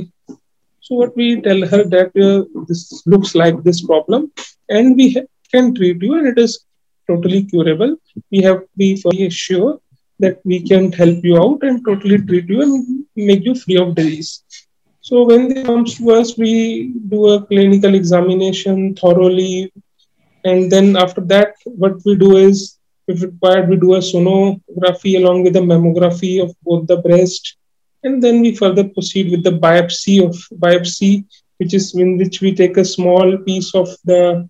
So 0.81 0.97
what 0.97 1.17
we 1.17 1.41
tell 1.41 1.67
her 1.67 1.85
that 1.85 2.13
uh, 2.17 2.65
this 2.67 3.03
looks 3.07 3.35
like 3.35 3.63
this 3.63 3.85
problem, 3.85 4.31
and 4.69 4.97
we 4.97 5.15
ha- 5.15 5.27
can 5.51 5.75
treat 5.75 6.03
you, 6.03 6.15
and 6.15 6.27
it 6.27 6.39
is 6.39 6.65
totally 7.09 7.45
curable. 7.45 7.97
We 8.31 8.43
have 8.43 8.61
to 8.61 8.69
be 8.77 8.97
fully 8.97 9.31
sure 9.31 9.81
that 10.19 10.41
we 10.45 10.61
can 10.67 10.93
help 10.93 11.25
you 11.25 11.39
out 11.39 11.63
and 11.63 11.85
totally 11.85 12.19
treat 12.19 12.49
you 12.49 12.63
and 12.63 13.05
make 13.17 13.45
you 13.45 13.55
free 13.55 13.79
of 13.79 13.95
disease. 13.95 14.45
So 15.09 15.25
when 15.25 15.49
they 15.49 15.63
comes 15.63 15.97
to 15.97 16.11
us, 16.11 16.37
we 16.37 16.93
do 17.09 17.29
a 17.29 17.47
clinical 17.47 17.95
examination 17.95 18.95
thoroughly, 18.95 19.73
and 20.45 20.71
then 20.71 20.99
after 20.99 21.23
that, 21.33 21.55
what 21.65 21.95
we 22.05 22.15
do 22.15 22.37
is, 22.37 22.77
if 23.07 23.23
required, 23.23 23.71
we 23.71 23.77
do 23.77 23.95
a 23.95 24.01
sonography 24.01 25.17
along 25.17 25.45
with 25.45 25.57
a 25.57 25.61
mammography 25.61 26.43
of 26.43 26.55
both 26.63 26.87
the 26.89 26.99
breast, 26.99 27.57
and 28.03 28.23
then 28.23 28.43
we 28.43 28.55
further 28.55 28.85
proceed 28.85 29.31
with 29.31 29.43
the 29.43 29.59
biopsy 29.65 30.23
of 30.23 30.37
biopsy, 30.61 31.25
which 31.57 31.73
is 31.73 31.95
in 31.95 32.19
which 32.19 32.43
we 32.43 32.55
take 32.55 32.77
a 32.77 32.85
small 32.85 33.39
piece 33.39 33.75
of 33.75 33.89
the 34.05 34.47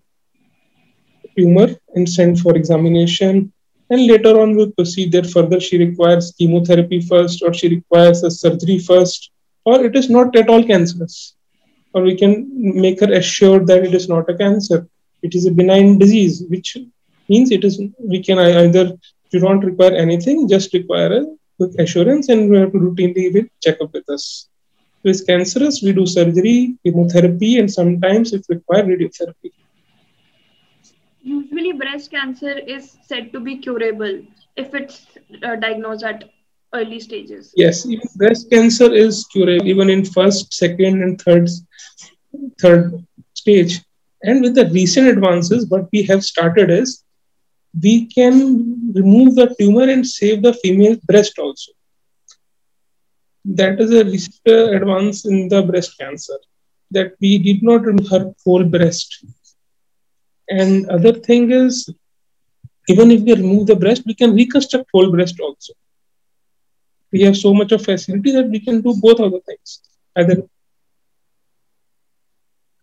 tumor 1.36 1.68
and 1.94 2.08
send 2.08 2.40
for 2.40 2.56
examination. 2.56 3.52
And 3.90 4.08
later 4.08 4.40
on, 4.40 4.56
we 4.56 4.72
proceed 4.72 5.12
that 5.12 5.30
further 5.30 5.60
she 5.60 5.78
requires 5.78 6.34
chemotherapy 6.36 7.00
first, 7.00 7.44
or 7.44 7.54
she 7.54 7.68
requires 7.68 8.24
a 8.24 8.30
surgery 8.32 8.80
first, 8.80 9.30
or 9.64 9.84
it 9.84 9.96
is 9.96 10.08
not 10.10 10.34
at 10.36 10.48
all 10.48 10.64
cancerous. 10.64 11.34
Or 11.94 12.02
we 12.02 12.16
can 12.16 12.46
make 12.54 13.00
her 13.00 13.12
assured 13.12 13.66
that 13.68 13.84
it 13.84 13.94
is 13.94 14.08
not 14.08 14.28
a 14.28 14.36
cancer. 14.36 14.86
It 15.22 15.34
is 15.34 15.46
a 15.46 15.50
benign 15.50 15.98
disease, 15.98 16.44
which 16.48 16.76
means 17.28 17.50
it 17.50 17.64
is 17.64 17.80
we 17.98 18.22
can 18.22 18.38
either 18.38 18.92
you 19.30 19.40
don't 19.40 19.60
require 19.60 19.94
anything, 19.94 20.48
just 20.48 20.72
require 20.72 21.12
a 21.20 21.24
quick 21.56 21.78
assurance, 21.78 22.28
and 22.28 22.50
we 22.50 22.58
have 22.58 22.72
to 22.72 22.78
routinely 22.78 23.32
will 23.34 23.48
check 23.62 23.80
up 23.82 23.92
with 23.92 24.08
us. 24.08 24.48
If 25.02 25.10
it's 25.10 25.22
cancerous, 25.22 25.82
we 25.82 25.92
do 25.92 26.06
surgery, 26.06 26.76
chemotherapy, 26.84 27.58
and 27.58 27.70
sometimes 27.70 28.32
if 28.32 28.48
required, 28.48 28.86
radiotherapy 28.86 29.52
usually 31.28 31.72
breast 31.72 32.10
cancer 32.10 32.58
is 32.74 32.96
said 33.06 33.32
to 33.32 33.40
be 33.40 33.58
curable 33.58 34.20
if 34.56 34.74
it's 34.74 35.06
uh, 35.42 35.56
diagnosed 35.56 36.04
at 36.04 36.24
early 36.74 37.00
stages. 37.00 37.52
Yes 37.56 37.86
even 37.86 38.08
breast 38.16 38.50
cancer 38.50 38.92
is 38.92 39.26
curable 39.32 39.66
even 39.66 39.90
in 39.90 40.04
first 40.04 40.52
second 40.52 41.02
and 41.02 41.20
third 41.20 41.48
third 42.60 43.04
stage. 43.34 43.80
And 44.22 44.42
with 44.42 44.54
the 44.54 44.66
recent 44.70 45.08
advances 45.08 45.68
what 45.68 45.88
we 45.92 46.02
have 46.04 46.24
started 46.24 46.70
is 46.70 47.04
we 47.82 48.06
can 48.06 48.92
remove 48.94 49.34
the 49.34 49.54
tumor 49.58 49.88
and 49.88 50.06
save 50.06 50.42
the 50.42 50.52
female 50.54 50.96
breast 51.04 51.38
also. 51.38 51.72
That 53.44 53.80
is 53.80 53.90
a 53.92 54.04
recent 54.04 54.46
advance 54.46 55.24
in 55.24 55.48
the 55.48 55.62
breast 55.62 55.96
cancer 55.98 56.38
that 56.90 57.12
we 57.20 57.38
did 57.38 57.62
not 57.62 57.84
remove 57.84 58.08
her 58.08 58.34
whole 58.44 58.64
breast. 58.64 59.24
And 60.50 60.88
other 60.88 61.12
thing 61.12 61.50
is, 61.52 61.88
even 62.88 63.10
if 63.10 63.20
we 63.22 63.34
remove 63.34 63.66
the 63.66 63.76
breast, 63.76 64.02
we 64.06 64.14
can 64.14 64.34
reconstruct 64.34 64.88
whole 64.92 65.10
breast 65.10 65.38
also. 65.40 65.74
We 67.12 67.22
have 67.22 67.36
so 67.36 67.54
much 67.54 67.72
of 67.72 67.84
facility 67.84 68.32
that 68.32 68.48
we 68.48 68.60
can 68.60 68.80
do 68.80 68.94
both 69.00 69.20
of 69.20 69.32
the 69.32 69.40
things. 69.40 69.80
Either 70.16 70.42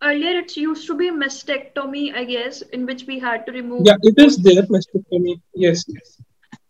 earlier 0.02 0.38
it 0.38 0.56
used 0.56 0.86
to 0.86 0.94
be 0.96 1.10
mastectomy, 1.10 2.14
I 2.14 2.24
guess, 2.24 2.62
in 2.62 2.86
which 2.86 3.04
we 3.06 3.18
had 3.18 3.46
to 3.46 3.52
remove. 3.52 3.86
Yeah, 3.86 3.96
it 4.02 4.18
is 4.18 4.36
there 4.38 4.62
mastectomy. 4.62 5.40
Yes, 5.54 5.84
yes. 5.88 6.20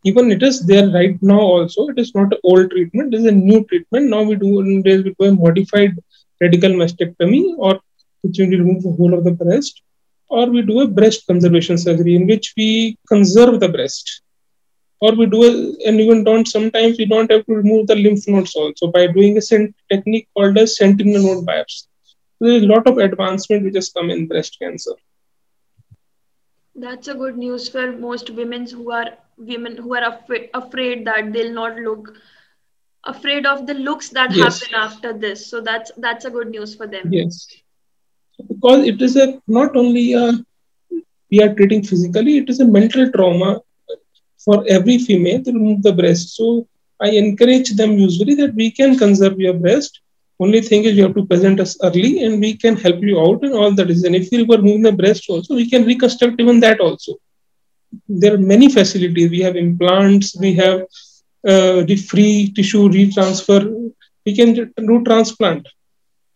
Even 0.05 0.31
it 0.31 0.43
is 0.43 0.65
there 0.67 0.89
right 0.91 1.21
now. 1.23 1.41
Also, 1.41 1.89
it 1.89 1.99
is 1.99 2.15
not 2.15 2.33
an 2.33 2.39
old 2.45 2.71
treatment. 2.71 3.15
It 3.15 3.19
is 3.19 3.25
a 3.25 3.33
new 3.33 3.65
treatment. 3.65 4.11
Now 4.11 4.23
we 4.23 4.37
do 4.37 4.61
in 4.61 4.83
this 4.83 5.03
we 5.03 5.15
do 5.19 5.27
a 5.27 5.33
modified 5.33 5.99
radical 6.41 6.71
mastectomy, 6.71 7.55
or 7.57 7.81
which 8.23 8.39
will 8.39 8.51
remove 8.51 8.83
the 8.83 8.93
whole 8.93 9.15
of 9.15 9.25
the 9.25 9.33
breast 9.33 9.83
or 10.29 10.47
we 10.47 10.63
do 10.63 10.81
a 10.81 10.89
breast 10.89 11.27
conservation 11.27 11.79
surgery 11.79 12.17
in 12.17 12.27
which 12.27 12.55
we 12.57 12.99
conserve 13.09 13.61
the 13.61 13.69
breast 13.69 14.23
or 15.01 15.15
we 15.15 15.27
do 15.27 15.43
a, 15.45 15.89
and 15.89 16.01
even 16.01 16.25
don't 16.25 16.47
sometimes 16.49 16.99
we 16.99 17.07
don't 17.07 17.31
have 17.31 17.45
to 17.47 17.55
remove 17.55 17.87
the 17.87 17.97
lymph 17.97 18.27
nodes 18.29 18.55
also. 18.55 18.89
By 18.89 19.07
doing 19.09 19.37
a 19.37 19.43
cent- 19.43 19.75
technique 19.91 20.29
called 20.37 20.57
as 20.59 20.77
sentinel 20.77 21.23
node 21.23 21.47
biopsy. 21.47 21.87
So 22.39 22.49
there's 22.49 22.63
a 22.65 22.67
lot 22.75 22.87
of 22.87 22.99
advancement 22.99 23.65
which 23.65 23.75
has 23.77 23.91
come 23.91 24.11
in 24.11 24.27
breast 24.27 24.57
cancer. 24.61 24.93
That's 26.75 27.09
a 27.09 27.15
good 27.15 27.37
news 27.37 27.69
for 27.69 27.93
most 27.93 28.31
women 28.31 28.67
who 28.69 28.91
are 28.93 29.17
women 29.37 29.77
who 29.77 29.95
are 29.95 30.05
af- 30.05 30.49
afraid 30.55 31.07
that 31.07 31.33
they'll 31.33 31.53
not 31.53 31.77
look 31.77 32.15
afraid 33.05 33.47
of 33.47 33.67
the 33.67 33.75
looks 33.75 34.11
that 34.11 34.35
yes. 34.35 34.61
happen 34.61 34.75
after 34.75 35.13
this. 35.13 35.47
So 35.51 35.61
that's 35.61 35.91
that's 35.97 36.25
a 36.25 36.31
good 36.31 36.49
news 36.51 36.75
for 36.75 36.87
them. 36.87 37.11
Yes. 37.11 37.47
Because 38.49 38.87
it 38.87 39.01
is 39.03 39.17
a 39.17 39.41
not 39.47 39.77
only 39.77 40.13
a 40.13 40.33
we 41.31 41.41
are 41.43 41.55
treating 41.55 41.83
physically, 41.83 42.39
it 42.39 42.49
is 42.49 42.61
a 42.61 42.65
mental 42.67 43.11
trauma 43.13 43.61
for 44.47 44.65
every 44.69 44.99
female 44.99 45.43
to 45.45 45.53
remove 45.53 45.83
the 45.83 45.93
breast. 45.93 46.37
So 46.37 46.69
I 47.03 47.11
encourage 47.11 47.71
them 47.77 47.99
usually 47.99 48.37
that 48.37 48.55
we 48.55 48.71
can 48.73 48.99
conserve 48.99 49.41
your 49.41 49.55
breast. 49.55 50.01
Only 50.41 50.63
thing 50.63 50.85
is 50.85 50.97
you 50.97 51.05
have 51.05 51.17
to 51.17 51.27
present 51.27 51.61
us 51.61 51.79
early 51.85 52.25
and 52.25 52.41
we 52.41 52.57
can 52.57 52.77
help 52.77 53.03
you 53.03 53.21
out 53.21 53.45
and 53.45 53.55
all 53.55 53.75
that 53.75 53.91
is. 53.91 54.05
And 54.05 54.17
if 54.17 54.33
you 54.33 54.47
were 54.47 54.59
remove 54.59 54.85
the 54.85 54.93
breast 54.93 55.27
also, 55.31 55.57
we 55.57 55.71
can 55.71 55.85
reconstruct 55.87 56.41
even 56.41 56.61
that 56.61 56.81
also. 56.81 57.15
There 58.09 58.35
are 58.35 58.39
many 58.39 58.69
facilities. 58.71 59.31
We 59.31 59.41
have 59.41 59.57
implants, 59.57 60.37
we 60.39 60.55
have 60.55 60.81
uh, 61.47 61.83
the 61.85 61.97
free 61.97 62.53
tissue 62.55 62.89
retransfer. 62.89 63.91
We 64.27 64.35
can 64.37 64.55
do 64.55 65.03
transplant. 65.05 65.69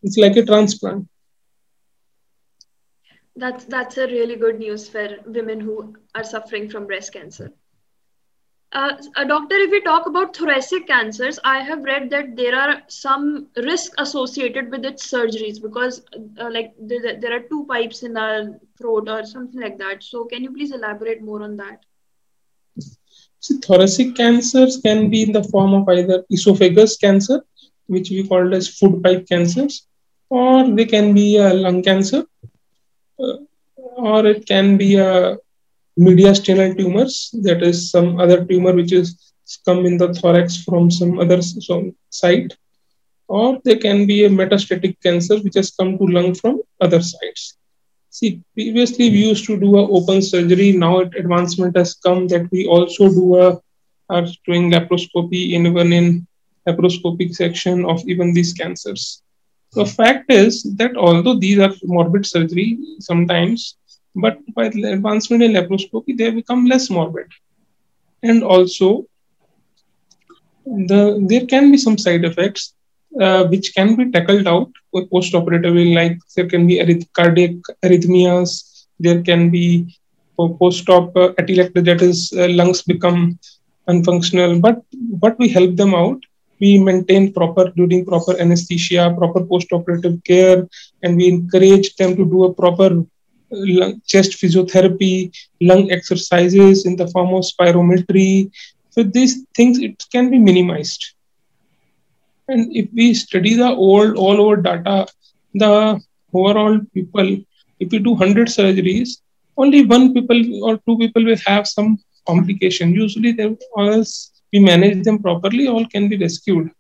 It's 0.03 0.19
like 0.19 0.37
a 0.37 0.45
transplant 0.45 1.07
That's 3.37 3.65
that's 3.65 3.99
a 3.99 4.07
really 4.07 4.37
good 4.37 4.59
news 4.59 4.89
for 4.89 5.09
women 5.27 5.61
who 5.61 5.97
are 6.15 6.25
suffering 6.25 6.69
from 6.71 6.87
breast 6.87 7.13
cancer. 7.13 7.53
Uh, 8.73 8.93
a 9.17 9.27
doctor, 9.27 9.57
if 9.57 9.71
we 9.73 9.81
talk 9.81 10.07
about 10.07 10.37
thoracic 10.37 10.87
cancers, 10.87 11.41
I 11.43 11.59
have 11.59 11.83
read 11.83 12.09
that 12.11 12.37
there 12.37 12.55
are 12.55 12.83
some 12.87 13.49
risk 13.57 13.93
associated 13.99 14.71
with 14.71 14.85
its 14.85 15.11
surgeries 15.11 15.61
because, 15.61 16.03
uh, 16.41 16.49
like, 16.53 16.73
there, 16.79 17.19
there 17.21 17.37
are 17.37 17.41
two 17.41 17.67
pipes 17.69 18.05
in 18.05 18.17
our 18.17 18.61
throat 18.79 19.09
or 19.09 19.25
something 19.25 19.61
like 19.61 19.77
that. 19.79 20.05
So, 20.05 20.25
can 20.25 20.45
you 20.45 20.53
please 20.53 20.71
elaborate 20.73 21.21
more 21.21 21.43
on 21.43 21.57
that? 21.57 21.81
So, 23.41 23.59
thoracic 23.59 24.15
cancers 24.15 24.77
can 24.77 25.11
be 25.11 25.23
in 25.23 25.33
the 25.33 25.43
form 25.43 25.75
of 25.75 25.89
either 25.89 26.25
esophagus 26.31 26.97
cancer, 26.97 27.43
which 27.89 28.11
we 28.11 28.27
call 28.29 28.55
as 28.55 28.69
food 28.69 29.03
pipe 29.03 29.27
cancers, 29.29 29.89
or 30.29 30.71
they 30.71 30.85
can 30.85 31.13
be 31.13 31.39
a 31.39 31.53
lung 31.53 31.83
cancer, 31.83 32.25
uh, 33.19 33.37
or 33.77 34.27
it 34.27 34.47
can 34.47 34.77
be 34.77 34.95
a 34.95 35.39
mediastinal 35.99 36.77
tumors, 36.77 37.31
that 37.43 37.63
is 37.63 37.91
some 37.91 38.19
other 38.21 38.45
tumor 38.45 38.73
which 38.73 38.93
is 38.93 39.33
come 39.65 39.85
in 39.85 39.97
the 39.99 40.15
thorax 40.15 40.63
from 40.63 40.91
some 40.91 41.19
other 41.19 41.43
some 41.43 41.95
site, 42.11 42.57
or 43.29 43.61
they 43.65 43.77
can 43.77 44.07
be 44.07 44.25
a 44.25 44.29
metastatic 44.29 44.97
cancer 45.03 45.39
which 45.39 45.55
has 45.55 45.71
come 45.73 45.99
to 45.99 46.05
lung 46.05 46.35
from 46.35 46.61
other 46.81 47.03
sites. 47.03 47.57
See, 48.11 48.43
previously 48.55 49.11
we 49.11 49.27
used 49.29 49.47
to 49.47 49.59
do 49.59 49.77
a 49.77 49.89
open 49.89 50.23
surgery. 50.23 50.73
Now 50.73 51.01
advancement 51.01 51.77
has 51.77 51.95
come 51.95 52.29
that 52.29 52.51
we 52.51 52.67
also 52.67 53.09
do 53.09 53.37
a 53.37 53.61
are 54.11 54.27
doing 54.45 54.71
laparoscopy 54.73 55.53
in 55.53 55.67
even 55.67 55.93
in 55.93 56.27
laparoscopic 56.67 57.35
section 57.35 57.85
of 57.85 58.03
even 58.09 58.35
these 58.35 58.53
cancers. 58.53 59.23
The 59.73 59.87
fact 59.87 60.33
is 60.33 60.65
that 60.79 60.97
although 60.97 61.39
these 61.39 61.61
are 61.61 61.73
morbid 61.85 62.27
surgery, 62.27 62.79
sometimes 62.99 63.77
but 64.15 64.39
by 64.55 64.69
the 64.69 64.85
advancement 64.93 65.43
in 65.43 65.53
laparoscopy, 65.53 66.17
they 66.17 66.31
become 66.31 66.67
less 66.67 66.91
morbid. 66.91 67.27
And 68.23 68.43
also, 68.43 69.07
the 70.67 71.25
there 71.29 71.47
can 71.47 71.71
be 71.71 71.79
some 71.79 71.99
side 71.99 72.25
effects 72.25 72.75
uh, 73.21 73.45
which 73.47 73.75
can 73.75 73.97
be 73.97 74.11
tackled 74.11 74.47
out 74.47 74.71
post-operatively, 75.13 75.95
like 75.95 76.19
there 76.37 76.47
can 76.47 76.67
be 76.67 76.79
arith- 76.79 77.09
cardiac 77.13 77.55
arrhythmias, 77.85 78.87
there 78.99 79.23
can 79.23 79.51
be 79.51 79.87
post-op 80.39 81.17
uh, 81.17 81.33
atelectasis, 81.41 81.85
that 81.85 82.03
is, 82.03 82.33
uh, 82.37 82.49
lungs 82.49 82.83
become 82.83 83.39
unfunctional. 83.89 84.61
But 84.61 84.83
what 85.21 85.39
we 85.39 85.49
help 85.49 85.77
them 85.77 85.95
out, 85.95 86.19
we 86.61 86.79
maintain 86.79 87.33
proper 87.33 87.71
during 87.77 88.05
proper 88.05 88.39
anesthesia, 88.39 89.15
proper 89.17 89.45
post-operative 89.45 90.23
care, 90.25 90.67
and 91.03 91.17
we 91.17 91.29
encourage 91.29 91.95
them 91.97 92.17
to 92.17 92.25
do 92.25 92.45
a 92.45 92.55
proper 92.55 93.05
chest 94.07 94.33
physiotherapy, 94.33 95.35
lung 95.61 95.91
exercises 95.91 96.87
in 96.87 96.97
the 96.97 97.09
form 97.09 97.35
of 97.35 97.45
spirometry. 97.45 98.51
So 98.91 99.03
these 99.03 99.45
things 99.55 99.79
it 99.79 100.05
can 100.13 100.31
be 100.31 100.39
minimized. 100.39 101.15
And 102.49 102.75
if 102.75 102.89
we 102.93 103.15
study 103.15 103.55
the 103.55 103.69
old 103.69 104.17
all 104.17 104.41
over 104.41 104.57
data, 104.57 105.07
the 105.55 106.01
overall 106.33 106.81
people, 106.95 107.39
if 107.79 107.91
we 107.93 107.99
do 107.99 108.11
100 108.11 108.49
surgeries, 108.49 109.21
only 109.57 109.85
one 109.85 110.15
people 110.15 110.65
or 110.65 110.79
two 110.79 110.99
people 110.99 111.25
will 111.25 111.43
have 111.47 111.67
some 111.67 111.99
complication. 112.27 112.93
Usually, 112.93 113.33
they 113.33 113.57
else 113.79 114.33
we 114.53 114.59
manage 114.59 115.05
them 115.05 115.19
properly, 115.21 115.69
all 115.69 115.87
can 115.87 116.09
be 116.09 116.17
rescued. 116.17 116.71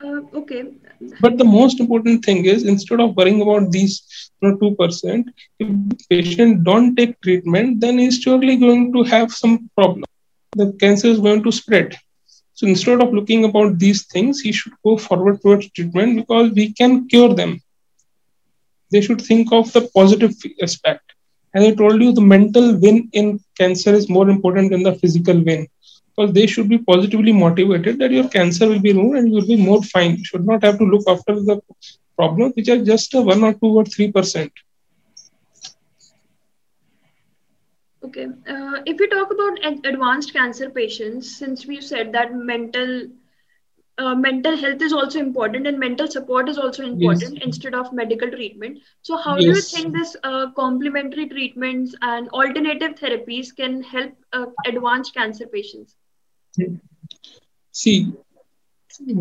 Uh, 0.00 0.20
okay. 0.34 0.64
But 1.20 1.38
the 1.38 1.44
most 1.44 1.80
important 1.80 2.24
thing 2.24 2.44
is 2.44 2.64
instead 2.64 3.00
of 3.00 3.16
worrying 3.16 3.42
about 3.42 3.70
these 3.72 4.02
you 4.40 4.50
know, 4.50 4.56
2%, 4.58 5.24
if 5.58 5.68
patient 6.08 6.64
don't 6.64 6.94
take 6.96 7.20
treatment, 7.20 7.80
then 7.80 7.98
he's 7.98 8.18
surely 8.20 8.56
going 8.56 8.92
to 8.92 9.02
have 9.04 9.32
some 9.32 9.68
problem. 9.76 10.04
The 10.54 10.72
cancer 10.80 11.08
is 11.08 11.18
going 11.20 11.42
to 11.44 11.52
spread. 11.52 11.96
So 12.54 12.66
instead 12.66 13.00
of 13.00 13.12
looking 13.12 13.44
about 13.44 13.78
these 13.78 14.06
things, 14.06 14.40
he 14.40 14.52
should 14.52 14.72
go 14.84 14.96
forward 14.96 15.40
towards 15.42 15.70
treatment 15.70 16.16
because 16.16 16.52
we 16.52 16.72
can 16.72 17.06
cure 17.08 17.34
them. 17.34 17.60
They 18.90 19.00
should 19.00 19.20
think 19.20 19.52
of 19.52 19.72
the 19.72 19.82
positive 19.94 20.34
aspect. 20.62 21.12
As 21.54 21.64
I 21.64 21.74
told 21.74 22.00
you, 22.00 22.12
the 22.12 22.20
mental 22.20 22.76
win 22.78 23.08
in 23.12 23.40
cancer 23.56 23.94
is 23.94 24.08
more 24.08 24.28
important 24.28 24.70
than 24.70 24.82
the 24.82 24.94
physical 24.94 25.42
win 25.42 25.66
because 26.16 26.32
they 26.32 26.46
should 26.46 26.68
be 26.68 26.78
positively 26.78 27.32
motivated 27.32 27.98
that 27.98 28.10
your 28.10 28.28
cancer 28.28 28.68
will 28.68 28.80
be 28.80 28.92
removed 28.92 29.18
and 29.18 29.28
you 29.28 29.34
will 29.34 29.46
be 29.46 29.56
more 29.56 29.82
fine. 29.82 30.16
You 30.16 30.24
should 30.24 30.46
not 30.46 30.64
have 30.64 30.78
to 30.78 30.84
look 30.84 31.02
after 31.08 31.34
the 31.34 31.60
problems 32.16 32.54
which 32.56 32.68
are 32.68 32.82
just 32.82 33.14
a 33.14 33.20
one 33.20 33.44
or 33.44 33.52
two 33.52 33.74
or 33.80 33.84
three 33.84 34.10
percent. 34.10 34.52
Okay. 38.04 38.26
Uh, 38.48 38.82
if 38.86 38.98
we 38.98 39.08
talk 39.08 39.32
about 39.32 39.64
ad- 39.64 39.84
advanced 39.84 40.32
cancer 40.32 40.70
patients, 40.70 41.36
since 41.36 41.66
we 41.66 41.80
said 41.80 42.12
that 42.12 42.34
mental 42.34 43.08
uh, 43.98 44.14
mental 44.14 44.56
health 44.56 44.82
is 44.82 44.92
also 44.92 45.18
important 45.18 45.66
and 45.66 45.78
mental 45.78 46.06
support 46.06 46.48
is 46.48 46.58
also 46.58 46.84
important 46.84 47.34
yes. 47.34 47.42
instead 47.42 47.74
of 47.74 47.92
medical 47.92 48.30
treatment. 48.30 48.78
So, 49.02 49.16
how 49.16 49.36
yes. 49.36 49.42
do 49.42 49.48
you 49.48 49.60
think 49.62 49.96
this 49.96 50.16
uh, 50.22 50.50
complementary 50.52 51.28
treatments 51.28 51.94
and 52.02 52.28
alternative 52.28 52.94
therapies 52.94 53.54
can 53.56 53.82
help 53.82 54.12
uh, 54.32 54.46
advanced 54.66 55.14
cancer 55.14 55.46
patients? 55.46 55.96
See, 57.72 58.12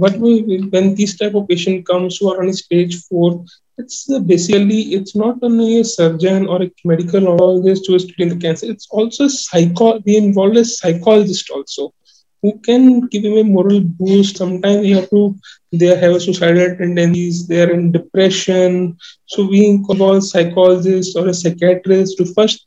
what 0.02 0.18
we 0.20 0.32
when 0.72 0.96
this 0.96 1.16
type 1.18 1.36
of 1.36 1.48
patient 1.48 1.86
comes 1.86 2.18
who 2.18 2.32
are 2.32 2.42
on 2.44 2.52
stage 2.54 2.96
four, 3.08 3.44
it's 3.78 4.10
uh, 4.10 4.20
basically 4.20 4.82
it's 4.98 5.16
not 5.16 5.38
only 5.42 5.80
a 5.80 5.84
surgeon 5.86 6.48
or 6.48 6.62
a 6.64 6.72
medical 6.86 7.22
oncologist 7.22 7.88
who 7.88 7.96
is 7.96 8.06
treating 8.06 8.30
the 8.30 8.42
cancer. 8.46 8.68
It's 8.70 8.88
also 8.92 9.28
psycho. 9.28 10.00
We 10.06 10.18
involve 10.18 10.56
a 10.58 10.66
psychologist 10.66 11.50
also 11.52 11.94
who 12.42 12.60
can 12.66 13.02
give 13.08 13.24
him 13.26 13.38
a 13.38 13.44
moral 13.44 13.82
boost. 13.82 14.38
Sometimes 14.38 14.86
you 14.88 14.96
have 14.96 15.10
to 15.10 15.36
they 15.72 15.94
have 16.04 16.22
suicidal 16.22 16.76
tendencies, 16.78 17.48
they 17.48 17.62
are 17.64 17.72
in 17.72 17.92
depression. 17.92 18.98
So 19.26 19.46
we 19.48 19.66
involve 19.66 20.24
psychologists 20.24 21.16
or 21.16 21.28
a 21.28 21.34
psychiatrist 21.34 22.18
to 22.18 22.26
first 22.34 22.66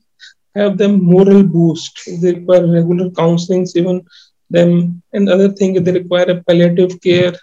have 0.56 0.76
them 0.78 1.02
moral 1.02 1.42
boost. 1.42 1.92
They 2.20 2.32
require 2.34 2.66
regular 2.66 3.10
counseling, 3.10 3.66
even 3.74 4.02
them 4.50 5.02
and 5.12 5.28
other 5.28 5.50
thing 5.50 5.82
they 5.82 5.92
require 5.92 6.30
a 6.30 6.42
palliative 6.44 7.00
care. 7.00 7.34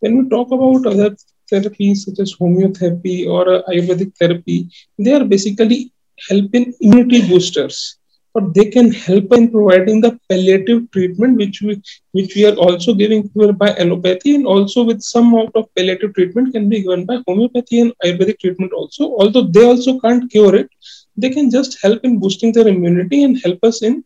When 0.00 0.16
we 0.18 0.28
talk 0.28 0.50
about 0.50 0.86
other 0.86 1.16
therapies 1.50 1.98
such 2.06 2.20
as 2.20 2.34
homeotherapy 2.36 3.26
or 3.26 3.44
ayurvedic 3.70 4.16
therapy 4.16 4.68
they 4.98 5.12
are 5.12 5.24
basically 5.24 5.92
helping 6.28 6.72
immunity 6.80 7.26
boosters. 7.28 7.96
But 8.32 8.54
they 8.54 8.66
can 8.66 8.92
help 8.92 9.32
in 9.32 9.50
providing 9.50 10.00
the 10.00 10.16
palliative 10.28 10.88
treatment 10.92 11.36
which 11.36 11.62
we 11.62 11.82
which 12.12 12.36
we 12.36 12.46
are 12.46 12.54
also 12.54 12.94
giving 12.94 13.22
by 13.62 13.70
allopathy 13.84 14.36
and 14.36 14.46
also 14.46 14.84
with 14.84 15.02
some 15.02 15.32
amount 15.32 15.56
of 15.56 15.68
palliative 15.74 16.14
treatment 16.14 16.52
can 16.52 16.68
be 16.68 16.82
given 16.82 17.06
by 17.06 17.18
homeopathy 17.26 17.80
and 17.80 17.92
ayurvedic 18.04 18.38
treatment 18.38 18.72
also. 18.72 19.16
Although 19.18 19.46
they 19.56 19.64
also 19.64 19.98
can't 19.98 20.30
cure 20.30 20.54
it 20.54 20.70
they 21.16 21.30
can 21.30 21.50
just 21.50 21.80
help 21.82 22.04
in 22.04 22.18
boosting 22.18 22.52
their 22.52 22.68
immunity 22.68 23.24
and 23.24 23.40
help 23.44 23.58
us 23.64 23.82
in 23.82 24.04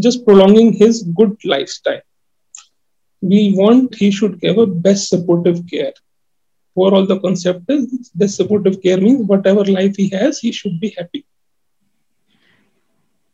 just 0.00 0.24
prolonging 0.24 0.72
his 0.72 1.02
good 1.02 1.36
lifestyle. 1.44 2.02
We 3.20 3.54
want 3.56 3.94
he 3.94 4.10
should 4.10 4.40
give 4.40 4.58
a 4.58 4.66
best 4.66 5.08
supportive 5.08 5.62
care. 5.70 5.94
Overall, 6.76 7.06
the 7.06 7.18
concept 7.20 7.70
is 7.70 8.10
best 8.14 8.36
supportive 8.36 8.82
care 8.82 9.00
means 9.00 9.26
whatever 9.26 9.64
life 9.64 9.96
he 9.96 10.10
has, 10.10 10.38
he 10.38 10.52
should 10.52 10.78
be 10.78 10.94
happy. 10.96 11.24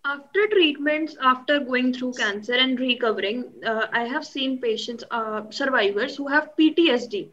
After 0.05 0.46
treatments, 0.48 1.16
after 1.20 1.61
going 1.61 1.92
through 1.92 2.12
cancer 2.14 2.55
and 2.55 2.79
recovering, 2.79 3.53
uh, 3.64 3.87
I 3.92 4.05
have 4.05 4.25
seen 4.25 4.61
patients, 4.61 5.05
uh, 5.11 5.42
survivors 5.51 6.16
who 6.16 6.29
have 6.29 6.51
PTSD, 6.59 7.31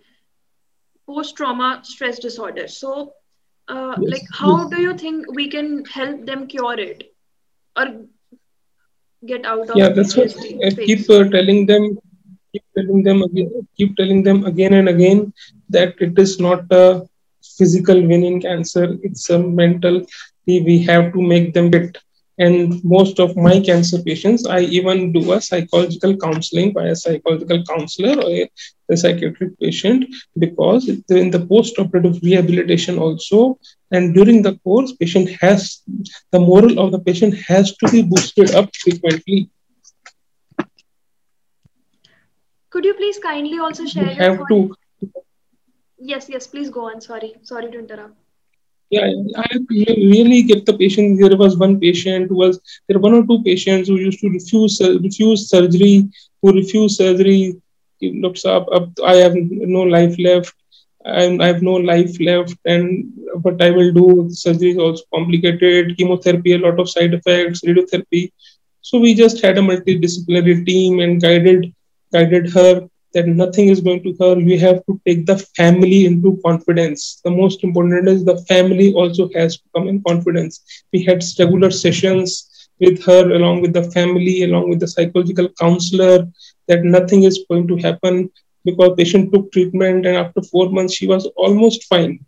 post 1.08 1.36
trauma 1.36 1.82
stress 1.84 2.20
disorder. 2.20 2.68
So, 2.68 3.14
uh, 3.68 3.96
yes. 4.00 4.12
like, 4.12 4.28
how 4.32 4.62
yes. 4.62 4.70
do 4.70 4.82
you 4.82 4.98
think 4.98 5.32
we 5.32 5.50
can 5.50 5.86
help 5.86 6.26
them 6.26 6.48
cure 6.48 6.80
it? 6.80 7.14
Or 7.76 8.06
get 9.26 9.46
out 9.46 9.70
of 9.70 9.76
yeah 9.80 9.90
that's 9.96 10.16
what 10.18 10.32
i 10.68 10.70
keep 10.86 11.02
uh, 11.16 11.24
telling 11.36 11.66
them 11.72 11.84
keep 12.52 12.64
telling 12.78 13.02
them 13.08 13.20
again 13.28 13.50
keep 13.78 13.92
telling 14.00 14.22
them 14.28 14.40
again 14.52 14.74
and 14.80 14.90
again 14.96 15.20
that 15.76 15.94
it 16.08 16.18
is 16.26 16.34
not 16.48 16.62
a 16.84 16.86
physical 17.58 18.00
win 18.12 18.24
in 18.32 18.38
cancer 18.48 18.86
it's 19.08 19.30
a 19.30 19.40
mental 19.62 19.98
we 20.48 20.78
have 20.92 21.12
to 21.14 21.22
make 21.34 21.54
them 21.54 21.68
fit 21.74 21.98
and 22.40 22.84
most 22.84 23.20
of 23.20 23.36
my 23.48 23.60
cancer 23.60 24.00
patients 24.08 24.46
i 24.58 24.60
even 24.78 25.12
do 25.18 25.22
a 25.34 25.42
psychological 25.42 26.16
counseling 26.26 26.72
by 26.78 26.86
a 26.88 26.96
psychological 26.96 27.64
counselor 27.72 28.16
or 28.24 28.32
a, 28.42 28.98
psychiatric 29.02 29.52
patient 29.60 30.06
because 30.40 30.90
in 30.90 31.30
the 31.30 31.40
post-operative 31.52 32.18
rehabilitation 32.24 32.98
also 32.98 33.60
and 33.92 34.16
during 34.16 34.42
the 34.42 34.56
course 34.64 34.94
patient 34.94 35.30
has 35.42 35.84
the 36.32 36.40
moral 36.40 36.80
of 36.80 36.92
the 36.92 37.00
patient 37.10 37.36
has 37.52 37.76
to 37.78 37.92
be 37.92 38.02
boosted 38.02 38.56
up 38.56 38.68
frequently 38.76 39.48
could 42.72 42.84
you 42.84 42.96
please 42.96 43.20
kindly 43.20 43.60
also 43.60 43.86
share 43.86 44.12
you 44.12 44.22
have 44.24 44.42
to 44.48 44.60
Yes, 46.02 46.30
yes, 46.30 46.48
please 46.48 46.70
go 46.70 46.90
on. 46.90 47.02
Sorry, 47.02 47.36
sorry 47.44 47.70
to 47.72 47.80
interrupt. 47.80 48.16
Yeah, 48.90 49.08
I 49.38 49.46
really 49.78 50.42
get 50.44 50.66
the 50.66 50.74
patient. 50.74 51.20
There 51.20 51.38
was 51.38 51.58
one 51.58 51.80
patient 51.80 52.30
who 52.30 52.38
was 52.38 52.60
there 52.88 52.98
were 52.98 53.04
one 53.10 53.14
or 53.14 53.26
two 53.26 53.44
patients 53.44 53.88
who 53.88 53.98
used 53.98 54.20
to 54.22 54.30
refuse 54.30 54.80
refuse 55.08 55.50
surgery, 55.50 56.08
who 56.42 56.54
refused 56.54 56.98
surgery. 56.98 57.56
Looks 58.02 58.46
up, 58.46 58.68
up 58.74 58.90
I 59.06 59.16
have 59.16 59.36
no 59.36 59.82
life 59.84 60.18
left. 60.20 60.54
I'm, 61.06 61.40
I 61.42 61.48
have 61.48 61.62
no 61.62 61.74
life 61.74 62.20
left, 62.20 62.56
and 62.66 63.12
what 63.44 63.62
I 63.62 63.70
will 63.72 63.92
do. 63.92 64.30
Surgery 64.32 64.72
is 64.72 64.78
also 64.78 65.04
complicated. 65.14 65.96
Chemotherapy, 65.98 66.54
a 66.54 66.58
lot 66.60 66.80
of 66.80 66.90
side 66.90 67.14
effects. 67.14 67.62
Radiotherapy. 67.62 68.32
So 68.82 69.00
we 69.00 69.14
just 69.14 69.42
had 69.42 69.58
a 69.58 69.62
multidisciplinary 69.62 70.66
team 70.66 71.00
and 71.00 71.22
guided 71.22 71.74
guided 72.12 72.50
her 72.54 72.88
that 73.14 73.28
nothing 73.28 73.70
is 73.70 73.82
going 73.82 74.04
to 74.04 74.16
her. 74.20 74.36
We 74.36 74.58
have 74.60 74.86
to 74.86 75.00
take 75.06 75.26
the 75.26 75.38
family 75.58 76.06
into 76.06 76.40
confidence. 76.46 77.22
The 77.24 77.32
most 77.32 77.64
important 77.64 78.08
is 78.08 78.24
the 78.26 78.38
family 78.46 78.94
also 78.94 79.30
has 79.36 79.58
to 79.58 79.64
come 79.76 79.88
in 79.88 80.02
confidence. 80.04 80.62
We 80.94 81.04
had 81.04 81.24
regular 81.40 81.72
sessions 81.72 82.70
with 82.80 83.04
her, 83.04 83.32
along 83.32 83.62
with 83.62 83.74
the 83.74 83.84
family, 83.92 84.44
along 84.44 84.70
with 84.70 84.80
the 84.80 84.88
psychological 84.88 85.50
counselor, 85.60 86.28
that 86.68 86.84
nothing 86.84 87.24
is 87.24 87.44
going 87.50 87.68
to 87.68 87.78
happen 87.78 88.30
because 88.64 88.94
patient 88.98 89.34
took 89.34 89.52
treatment 89.52 90.06
and 90.06 90.16
after 90.18 90.42
four 90.42 90.70
months 90.70 90.94
she 90.94 91.08
was 91.08 91.26
almost 91.36 91.86
fine 91.86 92.20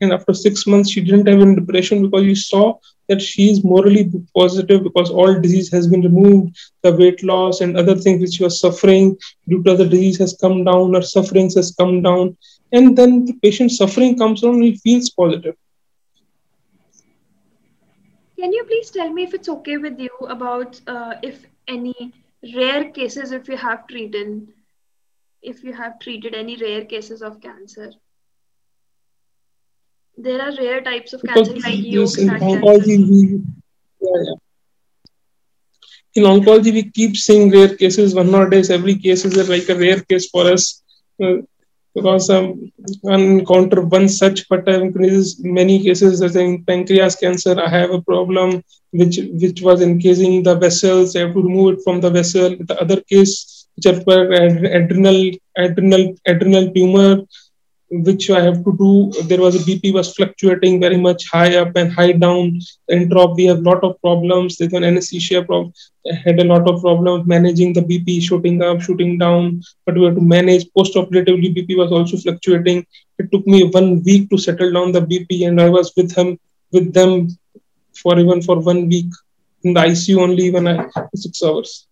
and 0.00 0.12
after 0.12 0.32
six 0.32 0.66
months 0.66 0.90
she 0.90 1.00
didn't 1.00 1.28
have 1.28 1.40
any 1.40 1.54
depression 1.54 2.02
because 2.02 2.24
you 2.24 2.34
saw 2.34 2.78
that 3.10 3.20
she 3.20 3.50
is 3.50 3.64
morally 3.64 4.08
positive 4.36 4.84
because 4.84 5.10
all 5.10 5.40
disease 5.40 5.70
has 5.72 5.88
been 5.88 6.02
removed. 6.02 6.56
The 6.82 6.94
weight 6.94 7.24
loss 7.24 7.60
and 7.60 7.76
other 7.76 7.96
things 7.96 8.20
which 8.20 8.34
she 8.34 8.44
was 8.44 8.60
suffering 8.60 9.16
due 9.48 9.62
to 9.64 9.76
the 9.76 9.86
disease 9.86 10.18
has 10.18 10.36
come 10.40 10.62
down. 10.62 10.94
Her 10.94 11.02
sufferings 11.02 11.56
has 11.56 11.74
come 11.76 12.02
down. 12.02 12.36
And 12.70 12.96
then 12.96 13.24
the 13.24 13.32
patient 13.42 13.72
suffering 13.72 14.16
comes 14.16 14.44
on 14.44 14.54
and 14.54 14.64
he 14.64 14.76
feels 14.76 15.10
positive. 15.10 15.56
Can 18.38 18.52
you 18.52 18.64
please 18.64 18.90
tell 18.90 19.10
me 19.12 19.24
if 19.24 19.34
it's 19.34 19.48
okay 19.48 19.76
with 19.76 19.98
you 19.98 20.16
about 20.28 20.80
uh, 20.86 21.14
if 21.20 21.44
any 21.66 22.12
rare 22.54 22.90
cases 22.90 23.32
if 23.32 23.48
you 23.48 23.56
have 23.56 23.86
treated 23.86 24.48
if 25.42 25.62
you 25.62 25.72
have 25.72 25.98
treated 25.98 26.34
any 26.34 26.56
rare 26.56 26.84
cases 26.84 27.22
of 27.22 27.40
cancer 27.40 27.90
there 30.22 30.40
are 30.42 30.52
rare 30.56 30.80
types 30.82 31.12
of 31.12 31.22
cancer 31.22 31.54
like 31.54 31.78
yes, 31.78 32.18
in 32.18 32.28
oncology, 32.28 32.96
we, 33.10 33.42
yeah, 34.00 34.22
yeah. 34.26 34.38
In 36.14 36.24
oncology, 36.24 36.72
we 36.72 36.90
keep 36.90 37.16
seeing 37.16 37.50
rare 37.50 37.74
cases. 37.76 38.14
One 38.14 38.30
nowadays, 38.30 38.70
every 38.70 38.96
case 38.96 39.24
is 39.24 39.48
like 39.48 39.68
a 39.68 39.76
rare 39.76 40.00
case 40.00 40.28
for 40.28 40.50
us 40.50 40.82
uh, 41.22 41.36
because 41.94 42.30
um, 42.30 42.72
I 43.08 43.14
encounter 43.14 43.82
one 43.82 44.08
such, 44.08 44.48
but 44.48 44.68
I 44.68 44.72
have 44.72 44.94
many 45.40 45.82
cases. 45.82 46.22
As 46.22 46.36
in 46.36 46.64
pancreas 46.64 47.16
cancer, 47.16 47.58
I 47.58 47.68
have 47.68 47.90
a 47.90 48.02
problem 48.02 48.62
which 48.92 49.18
which 49.44 49.62
was 49.62 49.82
encasing 49.82 50.42
the 50.42 50.56
vessels. 50.56 51.16
I 51.16 51.20
have 51.20 51.34
to 51.34 51.42
remove 51.42 51.74
it 51.74 51.84
from 51.84 52.00
the 52.00 52.10
vessel. 52.10 52.56
The 52.58 52.80
other 52.80 53.00
case, 53.02 53.68
which 53.76 53.86
are 53.86 54.00
adrenal 54.80 55.30
adrenal 55.56 56.14
adrenal 56.26 56.72
tumor 56.72 57.22
which 57.90 58.30
I 58.30 58.40
have 58.40 58.64
to 58.64 58.76
do. 58.78 59.12
There 59.24 59.40
was 59.40 59.56
a 59.56 59.58
BP 59.58 59.92
was 59.92 60.14
fluctuating 60.14 60.80
very 60.80 60.96
much 60.96 61.28
high 61.28 61.56
up 61.56 61.74
and 61.74 61.92
high 61.92 62.12
down. 62.12 62.60
And 62.88 63.10
drop, 63.10 63.36
we 63.36 63.46
have 63.46 63.58
a 63.58 63.62
lot 63.62 63.82
of 63.82 64.00
problems. 64.00 64.56
There's 64.56 64.72
an 64.72 64.84
anesthesia 64.84 65.44
problem. 65.44 65.72
I 66.10 66.14
had 66.14 66.38
a 66.38 66.44
lot 66.44 66.68
of 66.68 66.80
problems 66.80 67.26
managing 67.26 67.72
the 67.72 67.82
BP 67.82 68.22
shooting 68.22 68.62
up, 68.62 68.80
shooting 68.80 69.18
down. 69.18 69.62
But 69.86 69.96
we 69.96 70.04
had 70.04 70.14
to 70.14 70.20
manage 70.20 70.72
post-operatively. 70.76 71.52
BP 71.52 71.76
was 71.76 71.90
also 71.90 72.16
fluctuating. 72.16 72.86
It 73.18 73.30
took 73.32 73.46
me 73.46 73.64
one 73.64 74.02
week 74.04 74.30
to 74.30 74.38
settle 74.38 74.72
down 74.72 74.92
the 74.92 75.02
BP, 75.02 75.48
and 75.48 75.60
I 75.60 75.68
was 75.68 75.92
with 75.96 76.14
him 76.16 76.38
with 76.72 76.92
them 76.94 77.28
for 77.94 78.18
even 78.18 78.40
for 78.40 78.60
one 78.60 78.88
week 78.88 79.12
in 79.64 79.74
the 79.74 79.80
ICU 79.80 80.18
only 80.18 80.50
when 80.50 80.68
I 80.68 80.78
uh, 80.78 81.06
six 81.14 81.42
hours. 81.42 81.86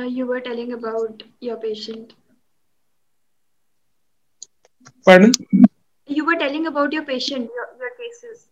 Uh, 0.00 0.04
you 0.04 0.26
were 0.26 0.40
telling 0.40 0.72
about 0.72 1.24
your 1.40 1.56
patient. 1.58 2.14
Pardon? 5.04 5.32
You 6.06 6.24
were 6.26 6.36
telling 6.36 6.66
about 6.66 6.92
your 6.92 7.04
patient, 7.04 7.50
your, 7.54 7.68
your 7.78 7.90
cases. 7.96 8.48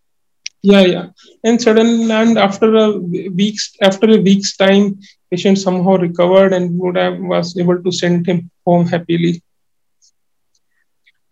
Yeah, 0.62 0.80
yeah. 0.82 1.06
And 1.44 1.60
suddenly, 1.60 2.10
and 2.10 2.38
after 2.38 2.74
a 2.76 2.92
week's 2.98 3.74
after 3.82 4.10
a 4.10 4.18
week's 4.20 4.56
time, 4.56 4.98
patient 5.30 5.58
somehow 5.58 5.96
recovered 5.96 6.52
and 6.52 6.78
would 6.78 6.96
have 6.96 7.18
was 7.20 7.56
able 7.58 7.82
to 7.82 7.92
send 7.92 8.26
him 8.26 8.50
home 8.66 8.86
happily. 8.86 9.42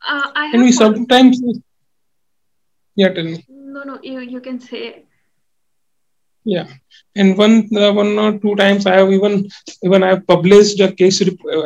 Uh, 0.09 0.31
I 0.35 0.51
and 0.53 0.63
we 0.63 0.73
sometimes. 0.73 1.41
Yeah, 2.97 3.13
tell 3.15 3.25
me. 3.25 3.45
No, 3.49 3.83
no, 3.85 3.99
you 4.03 4.21
you 4.21 4.41
can 4.41 4.61
say 4.61 5.05
yeah. 6.47 6.69
And 7.17 7.39
one 7.39 7.69
uh, 7.77 7.93
one 7.93 8.19
or 8.25 8.39
two 8.39 8.55
times 8.57 8.87
i 8.87 8.97
have 8.97 9.13
even 9.17 9.35
even 9.87 10.03
i 10.05 10.11
have 10.15 10.27
published 10.27 10.81
a 10.81 10.93
case 11.01 11.21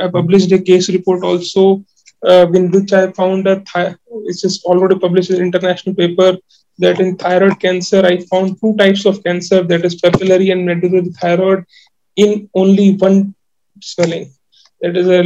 i 0.05 0.09
published 0.19 0.53
a 0.53 0.61
case 0.71 0.89
report 0.97 1.25
also 1.31 1.65
uh, 2.29 2.47
in 2.59 2.71
which 2.73 2.93
i 2.93 3.05
found 3.21 3.47
that 3.47 3.69
thi- 3.73 3.97
it's 4.29 4.43
just 4.43 4.65
already 4.65 4.99
published 5.05 5.31
in 5.31 5.43
international 5.49 5.95
paper 6.03 6.31
that 6.79 7.01
in 7.05 7.17
thyroid 7.25 7.59
cancer 7.67 8.03
i 8.13 8.17
found 8.33 8.57
two 8.63 8.75
types 8.83 9.05
of 9.11 9.23
cancer 9.25 9.63
that 9.73 9.85
is 9.91 10.01
papillary 10.05 10.53
and 10.53 10.67
medullary 10.71 11.13
thyroid 11.21 11.65
in 12.17 12.49
only 12.55 12.95
one 12.97 13.35
swelling. 13.83 14.31
That 14.83 14.97
is 14.97 15.09
a 15.09 15.23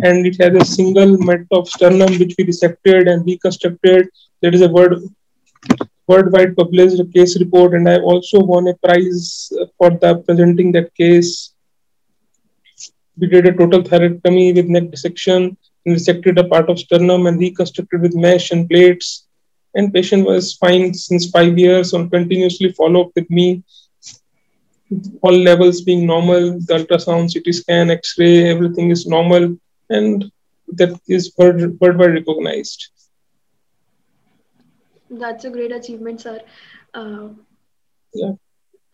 and 0.00 0.26
it 0.26 0.36
has 0.40 0.54
a 0.54 0.64
single 0.64 1.18
met 1.18 1.46
of 1.52 1.68
sternum 1.68 2.18
which 2.18 2.34
we 2.38 2.44
dissected 2.44 3.08
and 3.08 3.24
reconstructed. 3.26 4.08
That 4.42 4.54
is 4.54 4.62
a 4.62 4.68
word 4.68 4.94
worldwide 6.06 6.56
published 6.56 7.00
a 7.00 7.04
case 7.06 7.38
report, 7.38 7.74
and 7.74 7.88
I 7.88 7.98
also 7.98 8.40
won 8.40 8.68
a 8.68 8.74
prize 8.74 9.52
for 9.78 9.90
the 9.90 10.22
presenting 10.26 10.72
that 10.72 10.94
case. 10.94 11.54
We 13.18 13.26
did 13.26 13.46
a 13.46 13.52
total 13.52 13.82
thyroidectomy 13.82 14.54
with 14.54 14.66
neck 14.66 14.90
dissection 14.90 15.56
and 15.84 15.96
resected 15.96 16.38
a 16.38 16.48
part 16.48 16.68
of 16.68 16.78
sternum 16.78 17.26
and 17.26 17.38
reconstructed 17.38 18.02
with 18.02 18.14
mesh 18.14 18.50
and 18.50 18.68
plates. 18.68 19.26
And 19.74 19.92
patient 19.92 20.26
was 20.26 20.54
fine 20.54 20.94
since 20.94 21.30
five 21.30 21.58
years 21.58 21.92
on 21.92 22.10
continuously 22.10 22.72
follow 22.72 23.06
up 23.06 23.12
with 23.14 23.28
me. 23.30 23.62
All 25.22 25.36
levels 25.36 25.80
being 25.80 26.06
normal, 26.06 26.60
the 26.60 26.74
ultrasound, 26.78 27.32
CT 27.32 27.54
scan, 27.54 27.90
X-ray, 27.90 28.48
everything 28.48 28.90
is 28.90 29.06
normal, 29.06 29.56
and 29.90 30.30
that 30.68 30.98
is 31.08 31.32
worldwide 31.36 32.14
recognized. 32.14 32.90
That's 35.10 35.44
a 35.44 35.50
great 35.50 35.72
achievement, 35.72 36.20
sir. 36.20 36.40
Uh, 36.94 37.28
yeah. 38.12 38.32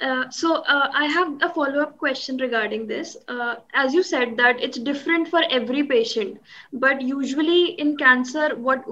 Uh, 0.01 0.29
so 0.31 0.57
uh, 0.57 0.91
I 0.93 1.07
have 1.07 1.41
a 1.43 1.49
follow-up 1.49 1.97
question 1.97 2.37
regarding 2.37 2.87
this. 2.89 3.17
Uh, 3.29 3.57
as 3.73 3.95
you 3.95 4.03
said 4.03 4.37
that 4.37 4.61
it's 4.61 4.79
different 4.79 5.29
for 5.29 5.43
every 5.49 5.85
patient, 5.85 6.41
but 6.73 7.01
usually 7.01 7.81
in 7.81 7.97
cancer, 7.97 8.57
what 8.57 8.85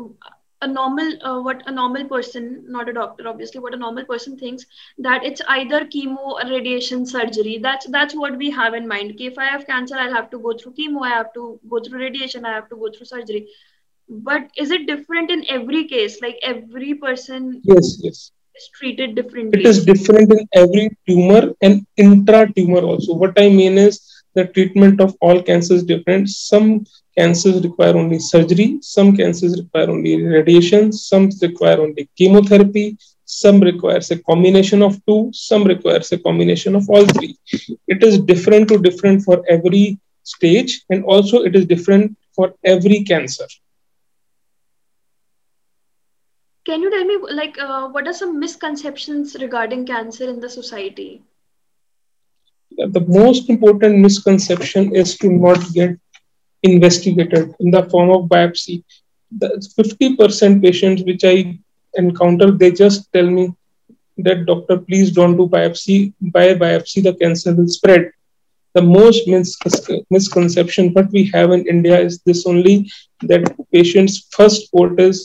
a 0.62 0.68
normal 0.68 1.10
uh, 1.26 1.40
what 1.40 1.62
a 1.66 1.72
normal 1.72 2.04
person, 2.04 2.64
not 2.68 2.88
a 2.88 2.92
doctor, 2.92 3.26
obviously, 3.26 3.60
what 3.60 3.74
a 3.74 3.76
normal 3.76 4.04
person 4.04 4.38
thinks 4.38 4.66
that 4.98 5.24
it's 5.24 5.40
either 5.48 5.84
chemo, 5.86 6.18
or 6.18 6.48
radiation, 6.48 7.04
surgery. 7.04 7.58
That's 7.58 7.86
that's 7.86 8.14
what 8.14 8.36
we 8.36 8.50
have 8.50 8.74
in 8.74 8.86
mind. 8.86 9.12
Okay, 9.12 9.26
if 9.26 9.38
I 9.38 9.46
have 9.46 9.66
cancer, 9.66 9.96
I'll 9.96 10.14
have 10.14 10.30
to 10.30 10.38
go 10.38 10.52
through 10.56 10.74
chemo, 10.74 11.02
I 11.02 11.08
have 11.08 11.32
to 11.34 11.58
go 11.68 11.80
through 11.80 11.98
radiation, 11.98 12.44
I 12.44 12.52
have 12.52 12.68
to 12.68 12.76
go 12.76 12.90
through 12.92 13.06
surgery 13.06 13.48
but 14.10 14.50
is 14.56 14.70
it 14.72 14.86
different 14.86 15.30
in 15.30 15.44
every 15.48 15.84
case? 15.86 16.20
Like 16.20 16.38
every 16.42 16.94
person 16.94 17.60
yes 17.64 17.98
yes. 18.02 18.32
is 18.56 18.68
treated 18.74 19.14
differently. 19.14 19.60
It 19.60 19.66
is 19.66 19.84
different 19.84 20.32
in 20.32 20.48
every 20.52 20.90
tumor 21.08 21.52
and 21.62 21.86
intra 21.96 22.52
tumor 22.52 22.80
also. 22.80 23.14
What 23.14 23.38
i 23.38 23.48
mean 23.48 23.78
is 23.78 24.00
the 24.34 24.46
treatment 24.46 25.00
of 25.00 25.16
all 25.20 25.40
cancers 25.40 25.84
different. 25.84 26.28
Some 26.28 26.84
cancers 27.16 27.62
require 27.62 27.96
only 27.96 28.18
surgery. 28.18 28.78
Some 28.82 29.16
cancers 29.16 29.56
require 29.60 29.90
only 29.90 30.20
radiation. 30.22 30.92
Some 30.92 31.30
require 31.40 31.80
only 31.80 32.08
chemotherapy. 32.18 32.98
Some 33.24 33.60
requires 33.60 34.10
a 34.10 34.18
combination 34.18 34.82
of 34.82 35.00
two. 35.06 35.30
Some 35.32 35.62
requires 35.62 36.10
a 36.10 36.18
combination 36.18 36.74
of 36.74 36.90
all 36.90 37.06
three. 37.06 37.38
It 37.86 38.02
is 38.02 38.18
different 38.18 38.68
to 38.68 38.78
different 38.78 39.22
for 39.22 39.44
every 39.48 40.00
stage 40.24 40.82
and 40.90 41.04
also 41.04 41.42
it 41.44 41.54
is 41.54 41.64
different 41.64 42.16
for 42.34 42.54
every 42.64 43.04
cancer 43.04 43.46
can 46.64 46.82
you 46.82 46.90
tell 46.90 47.04
me, 47.04 47.18
like, 47.34 47.58
uh, 47.58 47.88
what 47.88 48.06
are 48.06 48.12
some 48.12 48.38
misconceptions 48.38 49.36
regarding 49.40 49.86
cancer 49.86 50.28
in 50.28 50.40
the 50.40 50.48
society? 50.48 51.22
The 52.76 53.00
most 53.00 53.48
important 53.50 53.98
misconception 53.98 54.94
is 54.94 55.16
to 55.18 55.30
not 55.30 55.72
get 55.72 55.98
investigated 56.62 57.54
in 57.60 57.70
the 57.70 57.82
form 57.84 58.10
of 58.10 58.28
biopsy. 58.28 58.82
The 59.38 59.60
50% 59.76 60.62
patients 60.62 61.02
which 61.02 61.24
I 61.24 61.58
encounter, 61.94 62.50
they 62.50 62.70
just 62.72 63.12
tell 63.12 63.28
me 63.28 63.52
that 64.18 64.46
doctor, 64.46 64.78
please 64.78 65.12
don't 65.12 65.36
do 65.36 65.46
biopsy. 65.48 66.12
By 66.20 66.54
biopsy, 66.54 67.02
the 67.02 67.14
cancer 67.14 67.54
will 67.54 67.68
spread. 67.68 68.10
the 68.74 68.82
most 68.82 69.26
mis- 69.32 69.56
misconception 70.16 70.92
what 70.94 71.10
we 71.16 71.22
have 71.34 71.50
in 71.56 71.62
India 71.74 71.96
is 72.08 72.20
this 72.26 72.46
only 72.50 72.74
that 73.30 73.42
patient's 73.76 74.16
first 74.36 74.70
quote 74.70 75.00
is 75.06 75.18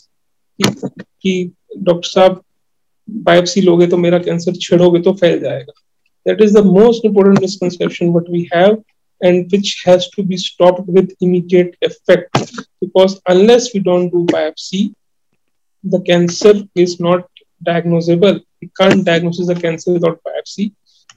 कि 1.24 1.52
doctor 1.78 2.08
साहब 2.08 2.42
biopsy 3.28 3.60
लोगे 3.60 3.86
तो 3.86 3.96
मेरा 3.96 4.18
cancer 4.18 4.56
छिड़ोगे 4.62 5.00
तो 5.02 5.12
फैल 5.12 5.40
जाएगा 5.40 5.72
that 6.26 6.40
is 6.44 6.52
the 6.52 6.62
most 6.62 7.04
important 7.04 7.40
misconception 7.40 8.12
what 8.12 8.26
we 8.28 8.48
have 8.52 8.74
and 9.20 9.50
which 9.52 9.82
has 9.86 10.08
to 10.10 10.22
be 10.22 10.36
stopped 10.36 10.86
with 10.86 11.14
immediate 11.20 11.76
effect 11.80 12.42
because 12.80 13.20
unless 13.26 13.68
we 13.74 13.80
don't 13.80 14.10
do 14.10 14.24
biopsy 14.32 14.82
the 15.84 16.00
cancer 16.00 16.52
is 16.74 17.00
not 17.00 17.24
diagnosable 17.70 18.40
we 18.62 18.70
can't 18.80 19.04
diagnose 19.04 19.46
the 19.46 19.54
cancer 19.54 19.94
without 19.94 20.20
biopsy 20.28 20.72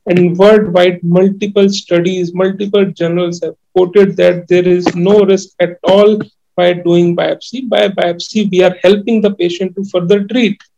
and 0.05 0.37
worldwide 0.37 1.01
multiple 1.03 1.69
studies 1.69 2.33
multiple 2.33 2.85
journals 2.85 3.41
have 3.43 3.55
quoted 3.75 4.15
that 4.17 4.47
there 4.47 4.67
is 4.67 4.95
no 4.95 5.19
risk 5.33 5.49
at 5.59 5.77
all 5.83 6.17
by 6.60 6.72
doing 6.88 7.14
biopsy 7.20 7.60
by 7.74 7.82
biopsy 8.00 8.50
we 8.52 8.62
are 8.68 8.74
helping 8.82 9.20
the 9.26 9.32
patient 9.42 9.76
to 9.76 9.84
further 9.92 10.20
treat 10.32 10.68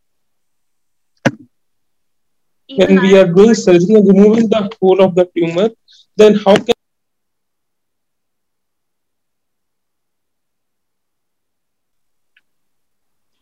when 2.77 3.01
we 3.01 3.19
are 3.19 3.27
doing 3.27 3.55
surgery 3.55 3.95
and 3.95 4.07
removing 4.07 4.49
the 4.49 4.71
whole 4.81 5.03
of 5.03 5.15
the 5.15 5.29
tumor, 5.37 5.71
then 6.17 6.35
how 6.35 6.55
can 6.55 6.75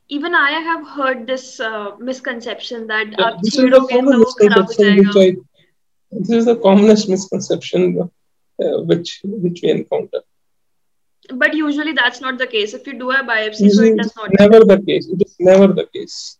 even 0.09 0.35
I 0.35 0.53
have 0.53 0.89
heard 0.89 1.27
this 1.27 1.61
uh, 1.61 1.97
misconception 1.99 2.87
that 2.87 3.09
yeah, 3.19 3.37
this 3.43 3.59
is 3.59 3.71
the 3.71 3.87
common 3.91 4.21
misconception 4.21 4.97
which 4.99 5.17
I 5.17 5.37
this 6.11 6.31
is 6.31 6.47
the 6.47 6.57
commonest 6.57 7.09
misconception 7.09 7.99
uh, 8.01 8.81
which 8.83 9.21
which 9.25 9.61
we 9.63 9.71
encounter. 9.71 10.23
But 11.29 11.55
usually 11.55 11.93
that's 11.93 12.21
not 12.21 12.39
the 12.39 12.47
case. 12.47 12.75
If 12.75 12.87
you 12.87 12.99
do 12.99 13.11
a 13.11 13.23
biopsy, 13.23 13.71
so 13.71 13.83
it 13.83 13.97
does 13.97 14.15
not. 14.17 14.31
Never 14.39 14.65
the 14.65 14.81
case. 14.81 15.09
It 15.09 15.23
is 15.25 15.37
never 15.39 15.67
the 15.69 15.87
case. 15.87 16.39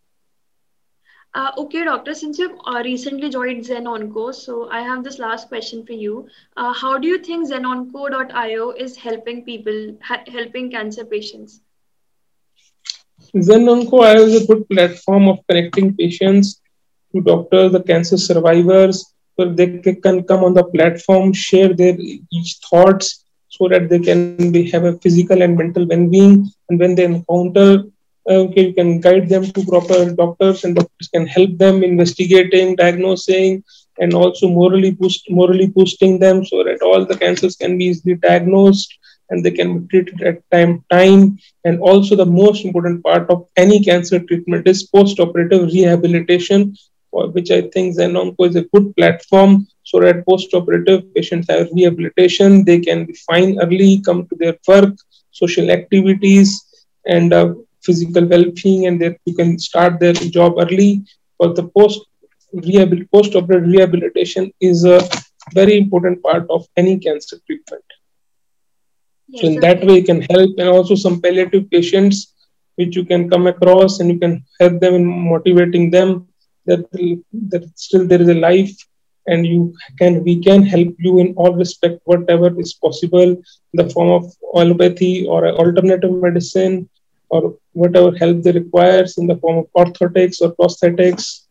Uh, 1.35 1.51
okay, 1.57 1.83
doctor, 1.83 2.15
since 2.15 2.39
you've 2.39 2.57
uh, 2.65 2.81
recently 2.83 3.29
joined 3.29 3.63
ZenOnco, 3.63 4.33
so 4.33 4.67
I 4.71 4.81
have 4.81 5.03
this 5.03 5.19
last 5.19 5.47
question 5.47 5.85
for 5.85 5.93
you. 5.93 6.27
Uh, 6.57 6.73
how 6.73 6.97
do 6.97 7.07
you 7.07 7.19
think 7.19 7.47
ZenOnco.io 7.47 8.71
is 8.71 8.97
helping 8.97 9.45
people, 9.45 9.95
ha- 10.01 10.23
helping 10.27 10.71
cancer 10.71 11.05
patients? 11.05 11.61
ZenOnco.io 13.35 14.21
is 14.23 14.41
a 14.41 14.47
good 14.47 14.67
platform 14.69 15.27
of 15.27 15.37
connecting 15.47 15.95
patients 15.95 16.61
to 17.13 17.21
doctors, 17.21 17.73
the 17.73 17.83
cancer 17.83 18.17
survivors, 18.17 19.13
so 19.39 19.53
they 19.53 19.77
can 19.77 20.23
come 20.23 20.43
on 20.43 20.55
the 20.55 20.63
platform, 20.63 21.31
share 21.31 21.75
their 21.75 21.95
each 22.31 22.57
thoughts, 22.67 23.23
so 23.49 23.67
that 23.67 23.89
they 23.89 23.99
can 23.99 24.51
be, 24.51 24.69
have 24.71 24.85
a 24.85 24.97
physical 24.99 25.41
and 25.41 25.57
mental 25.57 25.85
well-being. 25.85 26.49
And 26.69 26.79
when 26.79 26.95
they 26.95 27.05
encounter 27.05 27.83
uh, 28.29 28.45
okay, 28.45 28.67
you 28.67 28.73
can 28.73 28.99
guide 28.99 29.27
them 29.27 29.43
to 29.43 29.65
proper 29.65 30.11
doctors 30.11 30.63
and 30.63 30.75
doctors 30.75 31.07
can 31.07 31.25
help 31.25 31.57
them 31.57 31.83
investigating 31.83 32.75
diagnosing 32.75 33.63
and 33.99 34.13
also 34.13 34.47
morally 34.47 34.91
boost 34.91 35.29
morally 35.29 35.67
boosting 35.67 36.19
them 36.19 36.45
so 36.45 36.63
that 36.63 36.81
all 36.81 37.05
the 37.05 37.17
cancers 37.17 37.55
can 37.55 37.77
be 37.77 37.85
easily 37.85 38.15
diagnosed 38.15 38.93
and 39.29 39.43
they 39.43 39.51
can 39.51 39.79
be 39.79 39.87
treated 39.87 40.21
at 40.21 40.43
time 40.51 40.83
time 40.91 41.39
and 41.63 41.79
also 41.79 42.15
the 42.15 42.25
most 42.25 42.65
important 42.65 43.03
part 43.03 43.29
of 43.29 43.47
any 43.57 43.83
cancer 43.83 44.19
treatment 44.19 44.67
is 44.67 44.83
post-operative 44.83 45.65
rehabilitation 45.67 46.75
which 47.11 47.51
i 47.51 47.61
think 47.73 47.95
zenonco 47.97 48.47
is 48.49 48.55
a 48.55 48.67
good 48.73 48.95
platform 48.95 49.65
so 49.89 50.05
that 50.05 50.25
post-operative 50.29 51.01
patients 51.15 51.47
have 51.53 51.69
rehabilitation. 51.77 52.65
They 52.65 52.79
can 52.79 53.05
be 53.05 53.15
fine 53.29 53.57
early 53.63 54.01
come 54.05 54.27
to 54.29 54.35
their 54.41 54.55
work 54.67 54.95
social 55.31 55.69
activities 55.71 56.49
and 57.05 57.33
uh, 57.33 57.53
physical 57.83 58.25
well-being 58.25 58.87
and 58.87 59.01
that 59.01 59.17
you 59.25 59.35
can 59.35 59.57
start 59.59 59.99
their 59.99 60.13
job 60.13 60.53
early. 60.59 61.03
But 61.39 61.55
the 61.55 61.67
post 61.77 61.99
rehabil- 62.55 63.07
post-operative 63.13 63.69
rehabilitation 63.69 64.51
is 64.61 64.85
a 64.85 64.99
very 65.53 65.77
important 65.77 66.21
part 66.23 66.45
of 66.49 66.65
any 66.77 66.99
cancer 66.99 67.37
treatment. 67.47 67.83
Yes, 69.27 69.35
so 69.35 69.47
in 69.47 69.59
that 69.59 69.83
way 69.85 69.95
you 69.99 70.03
can 70.03 70.21
help 70.33 70.51
and 70.57 70.69
also 70.69 70.95
some 70.95 71.21
palliative 71.21 71.69
patients 71.71 72.33
which 72.75 72.95
you 72.95 73.05
can 73.05 73.29
come 73.29 73.47
across 73.47 73.99
and 73.99 74.09
you 74.11 74.19
can 74.19 74.43
help 74.59 74.79
them 74.79 74.93
in 74.95 75.05
motivating 75.05 75.89
them 75.91 76.27
that, 76.65 76.83
that 77.51 77.63
still 77.75 78.07
there 78.07 78.21
is 78.21 78.29
a 78.29 78.33
life 78.35 78.75
and 79.27 79.45
you 79.45 79.73
can 79.97 80.23
we 80.23 80.41
can 80.41 80.63
help 80.63 80.95
you 80.97 81.19
in 81.19 81.33
all 81.35 81.53
respect 81.53 81.99
whatever 82.05 82.49
is 82.59 82.73
possible 82.73 83.29
in 83.31 83.75
the 83.81 83.89
form 83.89 84.09
of 84.09 84.31
allopathy 84.55 85.27
or 85.27 85.47
alternative 85.47 86.11
medicine 86.11 86.89
or 87.29 87.55
whatever 87.73 88.15
help 88.17 88.41
they 88.41 88.51
requires 88.51 89.17
in 89.17 89.27
the 89.27 89.37
form 89.37 89.59
of 89.59 89.67
orthotics 89.77 90.41
or 90.41 90.55
prosthetics. 90.55 91.45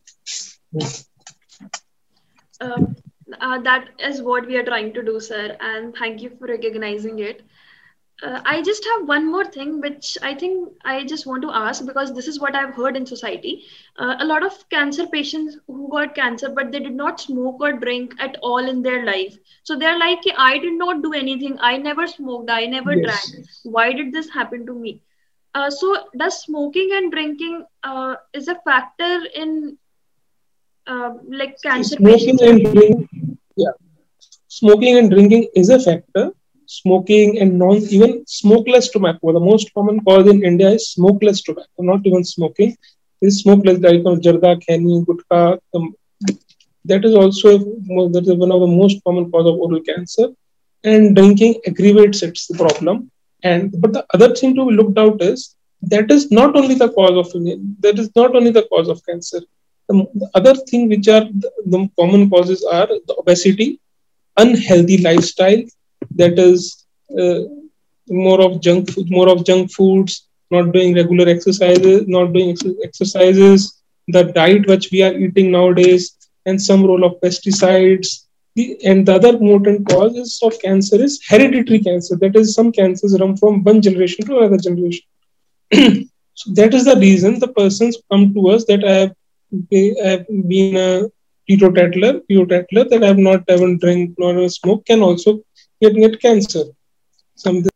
Um, 2.60 2.96
uh, 3.40 3.58
that 3.60 3.90
is 3.98 4.20
what 4.22 4.46
we 4.46 4.56
are 4.56 4.64
trying 4.64 4.92
to 4.94 5.02
do, 5.02 5.20
sir, 5.20 5.56
and 5.60 5.94
thank 5.94 6.20
you 6.22 6.30
for 6.38 6.48
recognizing 6.48 7.20
it. 7.20 7.42
Uh, 8.20 8.40
I 8.44 8.62
just 8.62 8.84
have 8.84 9.06
one 9.06 9.30
more 9.30 9.44
thing, 9.44 9.80
which 9.80 10.18
I 10.22 10.34
think 10.34 10.70
I 10.84 11.04
just 11.04 11.24
want 11.24 11.42
to 11.42 11.50
ask 11.50 11.86
because 11.86 12.12
this 12.12 12.26
is 12.26 12.40
what 12.40 12.56
I've 12.56 12.74
heard 12.74 12.96
in 12.96 13.06
society. 13.06 13.64
Uh, 13.96 14.16
a 14.18 14.24
lot 14.24 14.44
of 14.44 14.68
cancer 14.70 15.06
patients 15.06 15.56
who 15.68 15.88
got 15.88 16.16
cancer, 16.16 16.48
but 16.48 16.72
they 16.72 16.80
did 16.80 16.94
not 16.94 17.20
smoke 17.20 17.60
or 17.60 17.72
drink 17.74 18.14
at 18.18 18.36
all 18.42 18.68
in 18.68 18.82
their 18.82 19.04
life. 19.04 19.38
So 19.62 19.78
they're 19.78 19.98
like, 19.98 20.18
I 20.36 20.58
did 20.58 20.72
not 20.72 21.00
do 21.02 21.12
anything. 21.12 21.58
I 21.60 21.76
never 21.76 22.08
smoked. 22.08 22.50
I 22.50 22.66
never 22.66 22.94
yes. 22.94 23.30
drank. 23.30 23.46
Why 23.62 23.92
did 23.92 24.12
this 24.12 24.28
happen 24.28 24.66
to 24.66 24.74
me? 24.74 25.00
Uh, 25.54 25.70
so 25.70 25.96
does 26.16 26.42
smoking 26.42 26.90
and 26.92 27.12
drinking 27.12 27.64
uh, 27.82 28.16
is 28.32 28.48
a 28.48 28.56
factor 28.56 29.20
in 29.34 29.78
uh, 30.86 31.12
like 31.28 31.56
cancer 31.62 31.96
smoking 31.96 32.38
patients? 32.38 32.42
and 32.42 32.62
drinking 32.62 33.38
yeah 33.56 33.70
smoking 34.48 34.98
and 34.98 35.10
drinking 35.10 35.48
is 35.54 35.70
a 35.70 35.78
factor 35.80 36.30
smoking 36.68 37.38
and 37.40 37.58
non 37.58 37.76
even 37.96 38.24
smokeless 38.26 38.88
tobacco. 38.90 39.32
The 39.32 39.40
most 39.40 39.72
common 39.74 40.00
cause 40.04 40.26
in 40.32 40.44
india 40.44 40.70
is 40.78 40.90
smokeless 40.96 41.42
tobacco 41.42 41.88
not 41.90 42.06
even 42.06 42.24
smoking. 42.24 42.76
Is 43.20 43.40
smokeless 43.42 43.78
like 43.86 44.02
jarda 44.26 44.50
khaini 44.64 45.04
gutka 45.06 45.58
um, 45.74 45.94
that 46.84 47.04
is 47.04 47.14
also 47.14 47.58
that 48.16 48.24
is 48.26 48.36
one 48.44 48.52
of 48.56 48.60
the 48.60 48.72
most 48.80 49.02
common 49.04 49.30
cause 49.30 49.48
of 49.52 49.56
oral 49.66 49.80
cancer. 49.90 50.28
And 50.84 51.16
drinking 51.16 51.54
aggravates 51.66 52.22
its 52.22 52.46
the 52.46 52.58
problem. 52.64 53.10
And 53.42 53.72
but 53.80 53.92
the 53.92 54.04
other 54.14 54.34
thing 54.34 54.54
to 54.56 54.66
be 54.68 54.76
looked 54.80 54.98
out 54.98 55.22
is 55.22 55.56
that 55.82 56.10
is 56.10 56.30
not 56.30 56.56
only 56.56 56.74
the 56.74 56.90
cause 56.90 57.16
of 57.22 57.32
that 57.84 57.98
is 57.98 58.10
not 58.14 58.36
only 58.36 58.50
the 58.50 58.66
cause 58.74 58.88
of 58.88 59.04
cancer. 59.08 59.40
The, 59.88 60.06
the 60.14 60.30
other 60.34 60.54
thing 60.54 60.88
which 60.88 61.08
are 61.08 61.24
the, 61.24 61.50
the, 61.64 61.88
common 61.98 62.28
causes 62.28 62.62
are 62.64 62.86
the 62.86 63.14
obesity, 63.18 63.80
unhealthy 64.36 64.98
lifestyle, 64.98 65.62
that 66.16 66.38
is 66.38 66.86
uh, 67.18 67.40
more 68.08 68.40
of 68.40 68.60
junk 68.60 68.90
food, 68.90 69.10
more 69.10 69.28
of 69.28 69.44
junk 69.44 69.70
foods, 69.72 70.26
not 70.50 70.72
doing 70.72 70.94
regular 70.94 71.28
exercises, 71.28 72.06
not 72.08 72.32
doing 72.32 72.50
ex- 72.50 72.64
exercises, 72.82 73.82
the 74.08 74.24
diet 74.24 74.66
which 74.66 74.90
we 74.90 75.02
are 75.02 75.14
eating 75.14 75.50
nowadays, 75.50 76.16
and 76.46 76.60
some 76.60 76.84
role 76.84 77.04
of 77.04 77.20
pesticides, 77.20 78.24
The, 78.56 78.76
and 78.84 79.06
the 79.06 79.14
other 79.14 79.30
important 79.36 79.88
causes 79.88 80.38
of 80.42 80.58
cancer 80.60 80.96
is 81.06 81.20
hereditary 81.28 81.80
cancer. 81.80 82.16
That 82.16 82.34
is, 82.36 82.54
some 82.54 82.72
cancers 82.72 83.16
run 83.20 83.36
from 83.36 83.62
one 83.62 83.80
generation 83.82 84.26
to 84.26 84.38
another 84.38 84.58
generation. 84.58 85.04
so 86.34 86.52
that 86.54 86.74
is 86.74 86.84
the 86.86 86.96
reason 86.96 87.38
the 87.38 87.48
persons 87.48 87.98
come 88.10 88.34
to 88.34 88.48
us 88.48 88.64
that 88.66 88.84
I 88.84 88.94
have, 89.02 89.12
I 89.72 90.08
have 90.08 90.26
been 90.48 90.76
a 90.76 91.02
teetotaler, 91.48 92.20
teetotaler 92.28 92.84
that 92.90 93.02
I 93.02 93.06
have 93.08 93.18
not 93.18 93.44
even 93.48 93.78
drink 93.78 94.14
nor 94.18 94.48
smoke 94.48 94.84
can 94.86 95.02
also 95.02 95.40
get, 95.80 95.94
get 95.94 96.20
cancer. 96.20 96.64
Something 97.34 97.70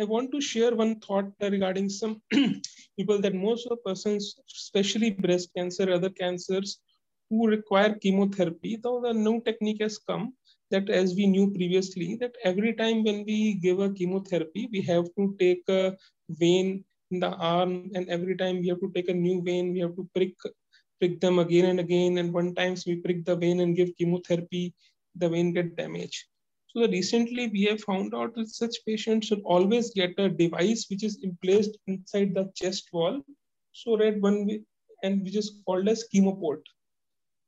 I 0.00 0.04
want 0.04 0.30
to 0.30 0.40
share 0.40 0.76
one 0.76 1.00
thought 1.00 1.32
regarding 1.40 1.88
some 1.88 2.22
people 2.96 3.20
that 3.20 3.34
most 3.34 3.66
of 3.66 3.70
the 3.70 3.76
persons, 3.78 4.36
especially 4.54 5.10
breast 5.10 5.50
cancer, 5.56 5.92
other 5.92 6.10
cancers, 6.10 6.78
who 7.28 7.48
require 7.48 7.94
chemotherapy. 7.94 8.78
Though 8.80 9.00
the 9.00 9.12
new 9.12 9.42
technique 9.42 9.82
has 9.82 9.98
come 9.98 10.34
that, 10.70 10.88
as 10.88 11.16
we 11.16 11.26
knew 11.26 11.52
previously, 11.52 12.16
that 12.20 12.36
every 12.44 12.74
time 12.74 13.02
when 13.02 13.24
we 13.24 13.54
give 13.54 13.80
a 13.80 13.90
chemotherapy, 13.92 14.68
we 14.70 14.82
have 14.82 15.06
to 15.16 15.34
take 15.40 15.68
a 15.68 15.96
vein 16.30 16.84
in 17.10 17.20
the 17.20 17.30
arm, 17.30 17.90
and 17.94 18.08
every 18.08 18.36
time 18.36 18.60
we 18.60 18.68
have 18.68 18.80
to 18.80 18.90
take 18.94 19.08
a 19.08 19.14
new 19.14 19.42
vein, 19.42 19.72
we 19.72 19.80
have 19.80 19.96
to 19.96 20.08
prick 20.14 20.34
prick 21.00 21.20
them 21.20 21.38
again 21.38 21.66
and 21.66 21.80
again. 21.80 22.18
And 22.18 22.32
one 22.32 22.54
times 22.54 22.84
we 22.86 22.96
prick 22.96 23.24
the 23.24 23.36
vein 23.36 23.60
and 23.60 23.76
give 23.76 23.96
chemotherapy, 23.96 24.74
the 25.16 25.28
vein 25.28 25.52
get 25.52 25.76
damaged. 25.76 26.24
So 26.68 26.86
recently 26.86 27.48
we 27.48 27.62
have 27.64 27.80
found 27.82 28.14
out 28.14 28.34
that 28.34 28.48
such 28.48 28.76
patients 28.86 29.26
should 29.28 29.42
always 29.44 29.90
get 29.92 30.18
a 30.18 30.28
device 30.28 30.86
which 30.90 31.04
is 31.04 31.18
placed 31.42 31.78
inside 31.86 32.34
the 32.34 32.50
chest 32.54 32.88
wall 32.92 33.22
So 33.72 33.96
right 33.96 34.20
one 34.20 34.64
and 35.02 35.22
which 35.22 35.36
is 35.36 35.62
called 35.64 35.88
as 35.88 36.08
chemoport. 36.12 36.62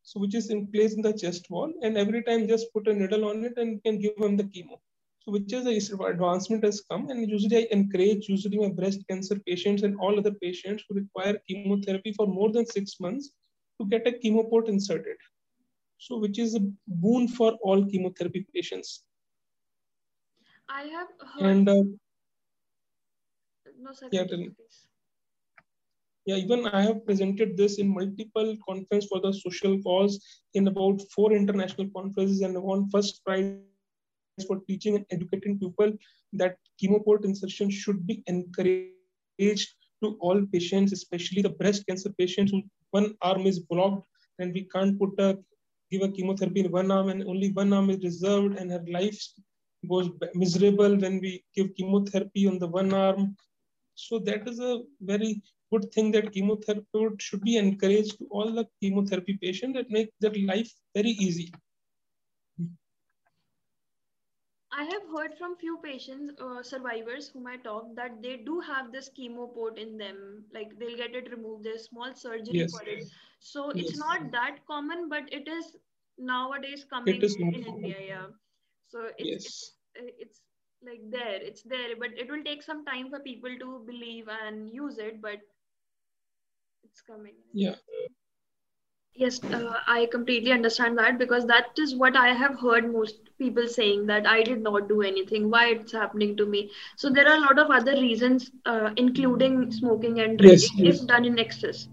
So 0.03 0.21
which 0.21 0.35
is 0.35 0.51
in 0.51 0.67
place 0.69 0.95
in 0.95 1.03
the 1.03 1.13
chest 1.13 1.51
wall, 1.51 1.73
and 1.83 1.97
every 1.97 2.23
time 2.23 2.49
just 2.49 2.73
put 2.73 2.89
a 2.89 2.95
needle 2.95 3.25
on 3.29 3.45
it 3.45 3.59
and 3.59 3.83
can 3.83 3.99
give 3.99 4.17
them 4.17 4.37
the 4.37 4.45
chemo. 4.45 4.79
So 5.21 5.33
which 5.33 5.53
is 5.53 5.65
the 5.65 6.05
advancement 6.07 6.65
has 6.65 6.81
come, 6.91 7.11
and 7.11 7.29
usually 7.29 7.59
I 7.59 7.67
encourage 7.71 8.29
usually 8.29 8.59
my 8.59 8.71
breast 8.71 9.01
cancer 9.09 9.39
patients 9.47 9.83
and 9.83 9.99
all 10.01 10.19
other 10.19 10.33
patients 10.33 10.83
who 10.89 10.95
require 10.95 11.39
chemotherapy 11.47 12.13
for 12.13 12.27
more 12.27 12.51
than 12.51 12.65
six 12.65 12.99
months 13.01 13.31
to 13.81 13.87
get 13.87 14.07
a 14.07 14.13
chemoport 14.13 14.69
inserted. 14.69 15.17
So 15.99 16.19
which 16.19 16.39
is 16.39 16.55
a 16.55 16.61
boon 16.87 17.29
for 17.29 17.53
all 17.63 17.85
chemotherapy 17.85 18.47
patients. 18.55 19.05
I 20.71 20.83
have 20.85 21.09
heard. 21.35 21.51
And 21.51 21.69
uh, 21.69 21.83
no, 23.79 23.93
sir. 23.93 24.09
yeah. 24.11 24.25
Yeah, 26.27 26.37
even 26.37 26.67
I 26.67 26.83
have 26.83 27.05
presented 27.05 27.57
this 27.57 27.79
in 27.79 27.89
multiple 27.89 28.57
conferences 28.67 29.09
for 29.09 29.21
the 29.21 29.33
social 29.33 29.83
cause 29.83 30.23
in 30.55 30.69
about 30.69 31.01
four 31.15 31.33
international 31.33 31.89
conferences 31.95 32.43
and 32.43 32.63
won 32.63 32.89
first 32.91 33.25
prize 33.25 33.57
for 34.47 34.61
teaching 34.69 34.97
and 34.97 35.07
educating 35.11 35.59
people 35.59 35.93
that 36.33 36.57
chemoport 36.81 37.25
insertion 37.25 37.71
should 37.71 38.07
be 38.07 38.23
encouraged 38.27 39.75
to 40.03 40.17
all 40.21 40.45
patients, 40.53 40.93
especially 40.93 41.43
the 41.43 41.51
breast 41.51 41.87
cancer 41.87 42.11
patients 42.19 42.53
who 42.53 42.63
one 42.91 43.15
arm 43.23 43.47
is 43.47 43.59
blocked 43.59 44.07
and 44.39 44.53
we 44.53 44.65
can't 44.75 44.99
put 44.99 45.19
a 45.19 45.39
give 45.91 46.03
a 46.03 46.09
chemotherapy 46.09 46.61
in 46.61 46.71
one 46.71 46.91
arm 46.91 47.09
and 47.09 47.25
only 47.25 47.51
one 47.53 47.73
arm 47.73 47.91
is 47.91 48.03
reserved 48.03 48.57
and 48.59 48.71
her 48.71 48.85
life 48.89 49.21
goes 49.89 50.09
miserable 50.35 50.97
when 50.97 51.21
we 51.21 51.45
give 51.55 51.75
chemotherapy 51.75 52.47
on 52.47 52.59
the 52.59 52.67
one 52.67 52.93
arm. 52.93 53.37
So 53.95 54.19
that 54.21 54.49
is 54.49 54.61
a 54.61 54.83
very 55.01 55.43
good 55.73 55.91
thing 55.93 56.13
that 56.13 56.33
chemotherapy 56.33 56.87
should 57.19 57.43
be 57.43 57.57
encouraged 57.57 58.19
to 58.19 58.27
all 58.31 58.53
the 58.53 58.67
chemotherapy 58.81 59.39
patients 59.43 59.75
that 59.75 59.91
make 59.91 60.11
their 60.21 60.33
life 60.47 60.71
very 60.95 61.11
easy. 61.11 61.53
I 64.81 64.85
have 64.85 65.03
heard 65.15 65.37
from 65.39 65.57
few 65.57 65.77
patients, 65.85 66.41
uh, 66.41 66.63
survivors 66.63 67.29
whom 67.29 67.47
I 67.47 67.57
talk, 67.59 67.95
that 67.97 68.23
they 68.23 68.37
do 68.39 68.61
have 68.61 68.93
this 68.93 69.11
chemo 69.17 69.53
port 69.55 69.79
in 69.79 69.99
them. 69.99 70.45
Like 70.55 70.71
they'll 70.79 70.97
get 70.97 71.15
it 71.15 71.31
removed. 71.31 71.65
There's 71.65 71.85
small 71.85 72.15
surgery 72.15 72.61
yes. 72.61 72.73
for 72.73 72.83
it. 72.89 73.05
So 73.41 73.73
yes. 73.75 73.91
it's 73.91 73.99
not 73.99 74.31
that 74.33 74.61
common, 74.67 75.11
but 75.11 75.31
it 75.31 75.49
is 75.49 75.77
nowadays 76.19 76.87
coming 76.93 77.21
in 77.21 77.35
common. 77.35 77.67
India. 77.75 77.97
Yeah. 78.07 78.27
So 78.89 79.09
it's, 79.19 79.29
yes. 79.29 79.45
it's 79.97 80.15
it's 80.25 80.41
like 80.87 81.03
there. 81.11 81.43
It's 81.51 81.63
there, 81.63 81.95
but 81.99 82.17
it 82.17 82.31
will 82.31 82.43
take 82.43 82.63
some 82.63 82.85
time 82.87 83.11
for 83.11 83.21
people 83.21 83.51
to 83.65 83.85
believe 83.87 84.29
and 84.29 84.71
use 84.71 84.97
it. 84.97 85.21
But 85.21 85.41
it's 86.85 87.03
coming. 87.03 87.35
Yeah. 87.53 87.75
Yes, 89.15 89.41
uh, 89.53 89.75
I 89.87 90.07
completely 90.07 90.53
understand 90.53 90.99
that 90.99 91.19
because 91.19 91.47
that 91.47 91.79
is 91.79 91.95
what 91.95 92.17
I 92.17 92.33
have 92.33 92.59
heard 92.61 92.93
most 92.93 93.17
people 93.39 93.67
saying 93.69 94.07
that 94.07 94.27
I 94.27 94.43
did 94.43 94.63
not 94.63 94.89
do 94.89 95.03
anything, 95.03 95.51
why 95.51 95.69
it's 95.69 95.93
happening 95.93 96.37
to 96.37 96.47
me. 96.47 96.71
So 96.97 97.11
there 97.11 97.29
are 97.29 97.37
a 97.37 97.41
lot 97.41 97.59
of 97.59 97.71
other 97.71 97.93
reasons, 97.93 98.51
uh, 98.67 98.91
including 98.97 99.71
smoking 99.73 100.21
and 100.21 100.39
drinking, 100.39 100.71
yes, 100.71 100.79
yes. 100.79 101.01
if 101.01 101.07
done 101.07 101.25
in 101.25 101.39
excess. 101.39 101.89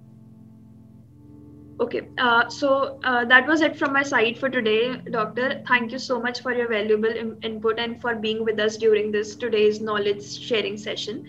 Okay, 1.79 2.09
uh, 2.17 2.47
so 2.49 2.99
uh, 3.03 3.25
that 3.25 3.47
was 3.47 3.61
it 3.61 3.75
from 3.77 3.93
my 3.93 4.03
side 4.03 4.37
for 4.37 4.49
today, 4.49 4.97
Doctor. 5.11 5.61
Thank 5.67 5.91
you 5.91 5.99
so 5.99 6.19
much 6.19 6.41
for 6.41 6.53
your 6.53 6.67
valuable 6.67 7.09
in- 7.09 7.37
input 7.43 7.79
and 7.79 7.99
for 8.01 8.15
being 8.15 8.43
with 8.43 8.59
us 8.59 8.77
during 8.77 9.11
this 9.11 9.35
today's 9.35 9.79
knowledge 9.81 10.23
sharing 10.39 10.77
session 10.77 11.23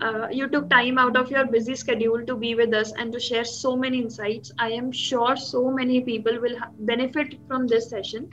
uh, 0.00 0.28
you 0.30 0.48
took 0.48 0.68
time 0.70 0.98
out 0.98 1.16
of 1.16 1.30
your 1.30 1.44
busy 1.46 1.74
schedule 1.74 2.24
to 2.24 2.36
be 2.36 2.54
with 2.54 2.72
us 2.72 2.92
and 2.98 3.12
to 3.12 3.20
share 3.20 3.44
so 3.44 3.76
many 3.76 4.00
insights. 4.00 4.52
I 4.58 4.70
am 4.70 4.92
sure 4.92 5.36
so 5.36 5.70
many 5.70 6.00
people 6.00 6.40
will 6.40 6.58
ha- 6.58 6.70
benefit 6.80 7.34
from 7.48 7.66
this 7.66 7.88
session. 7.90 8.28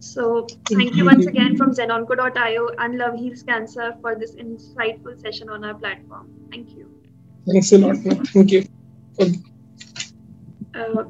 So, 0.00 0.46
thank 0.68 0.94
you 0.94 1.04
once 1.04 1.26
again 1.26 1.56
from 1.56 1.72
Zenonco.io 1.72 2.68
and 2.78 2.96
Love 2.96 3.14
Heals 3.16 3.42
Cancer 3.42 3.94
for 4.00 4.14
this 4.14 4.34
insightful 4.36 5.20
session 5.20 5.48
on 5.50 5.64
our 5.64 5.74
platform. 5.74 6.30
Thank 6.50 6.70
you. 6.70 6.88
Thanks 7.46 7.72
a 7.72 7.78
lot. 7.78 7.96
Thank 7.96 8.52
you. 8.52 8.64
Uh, 10.74 11.04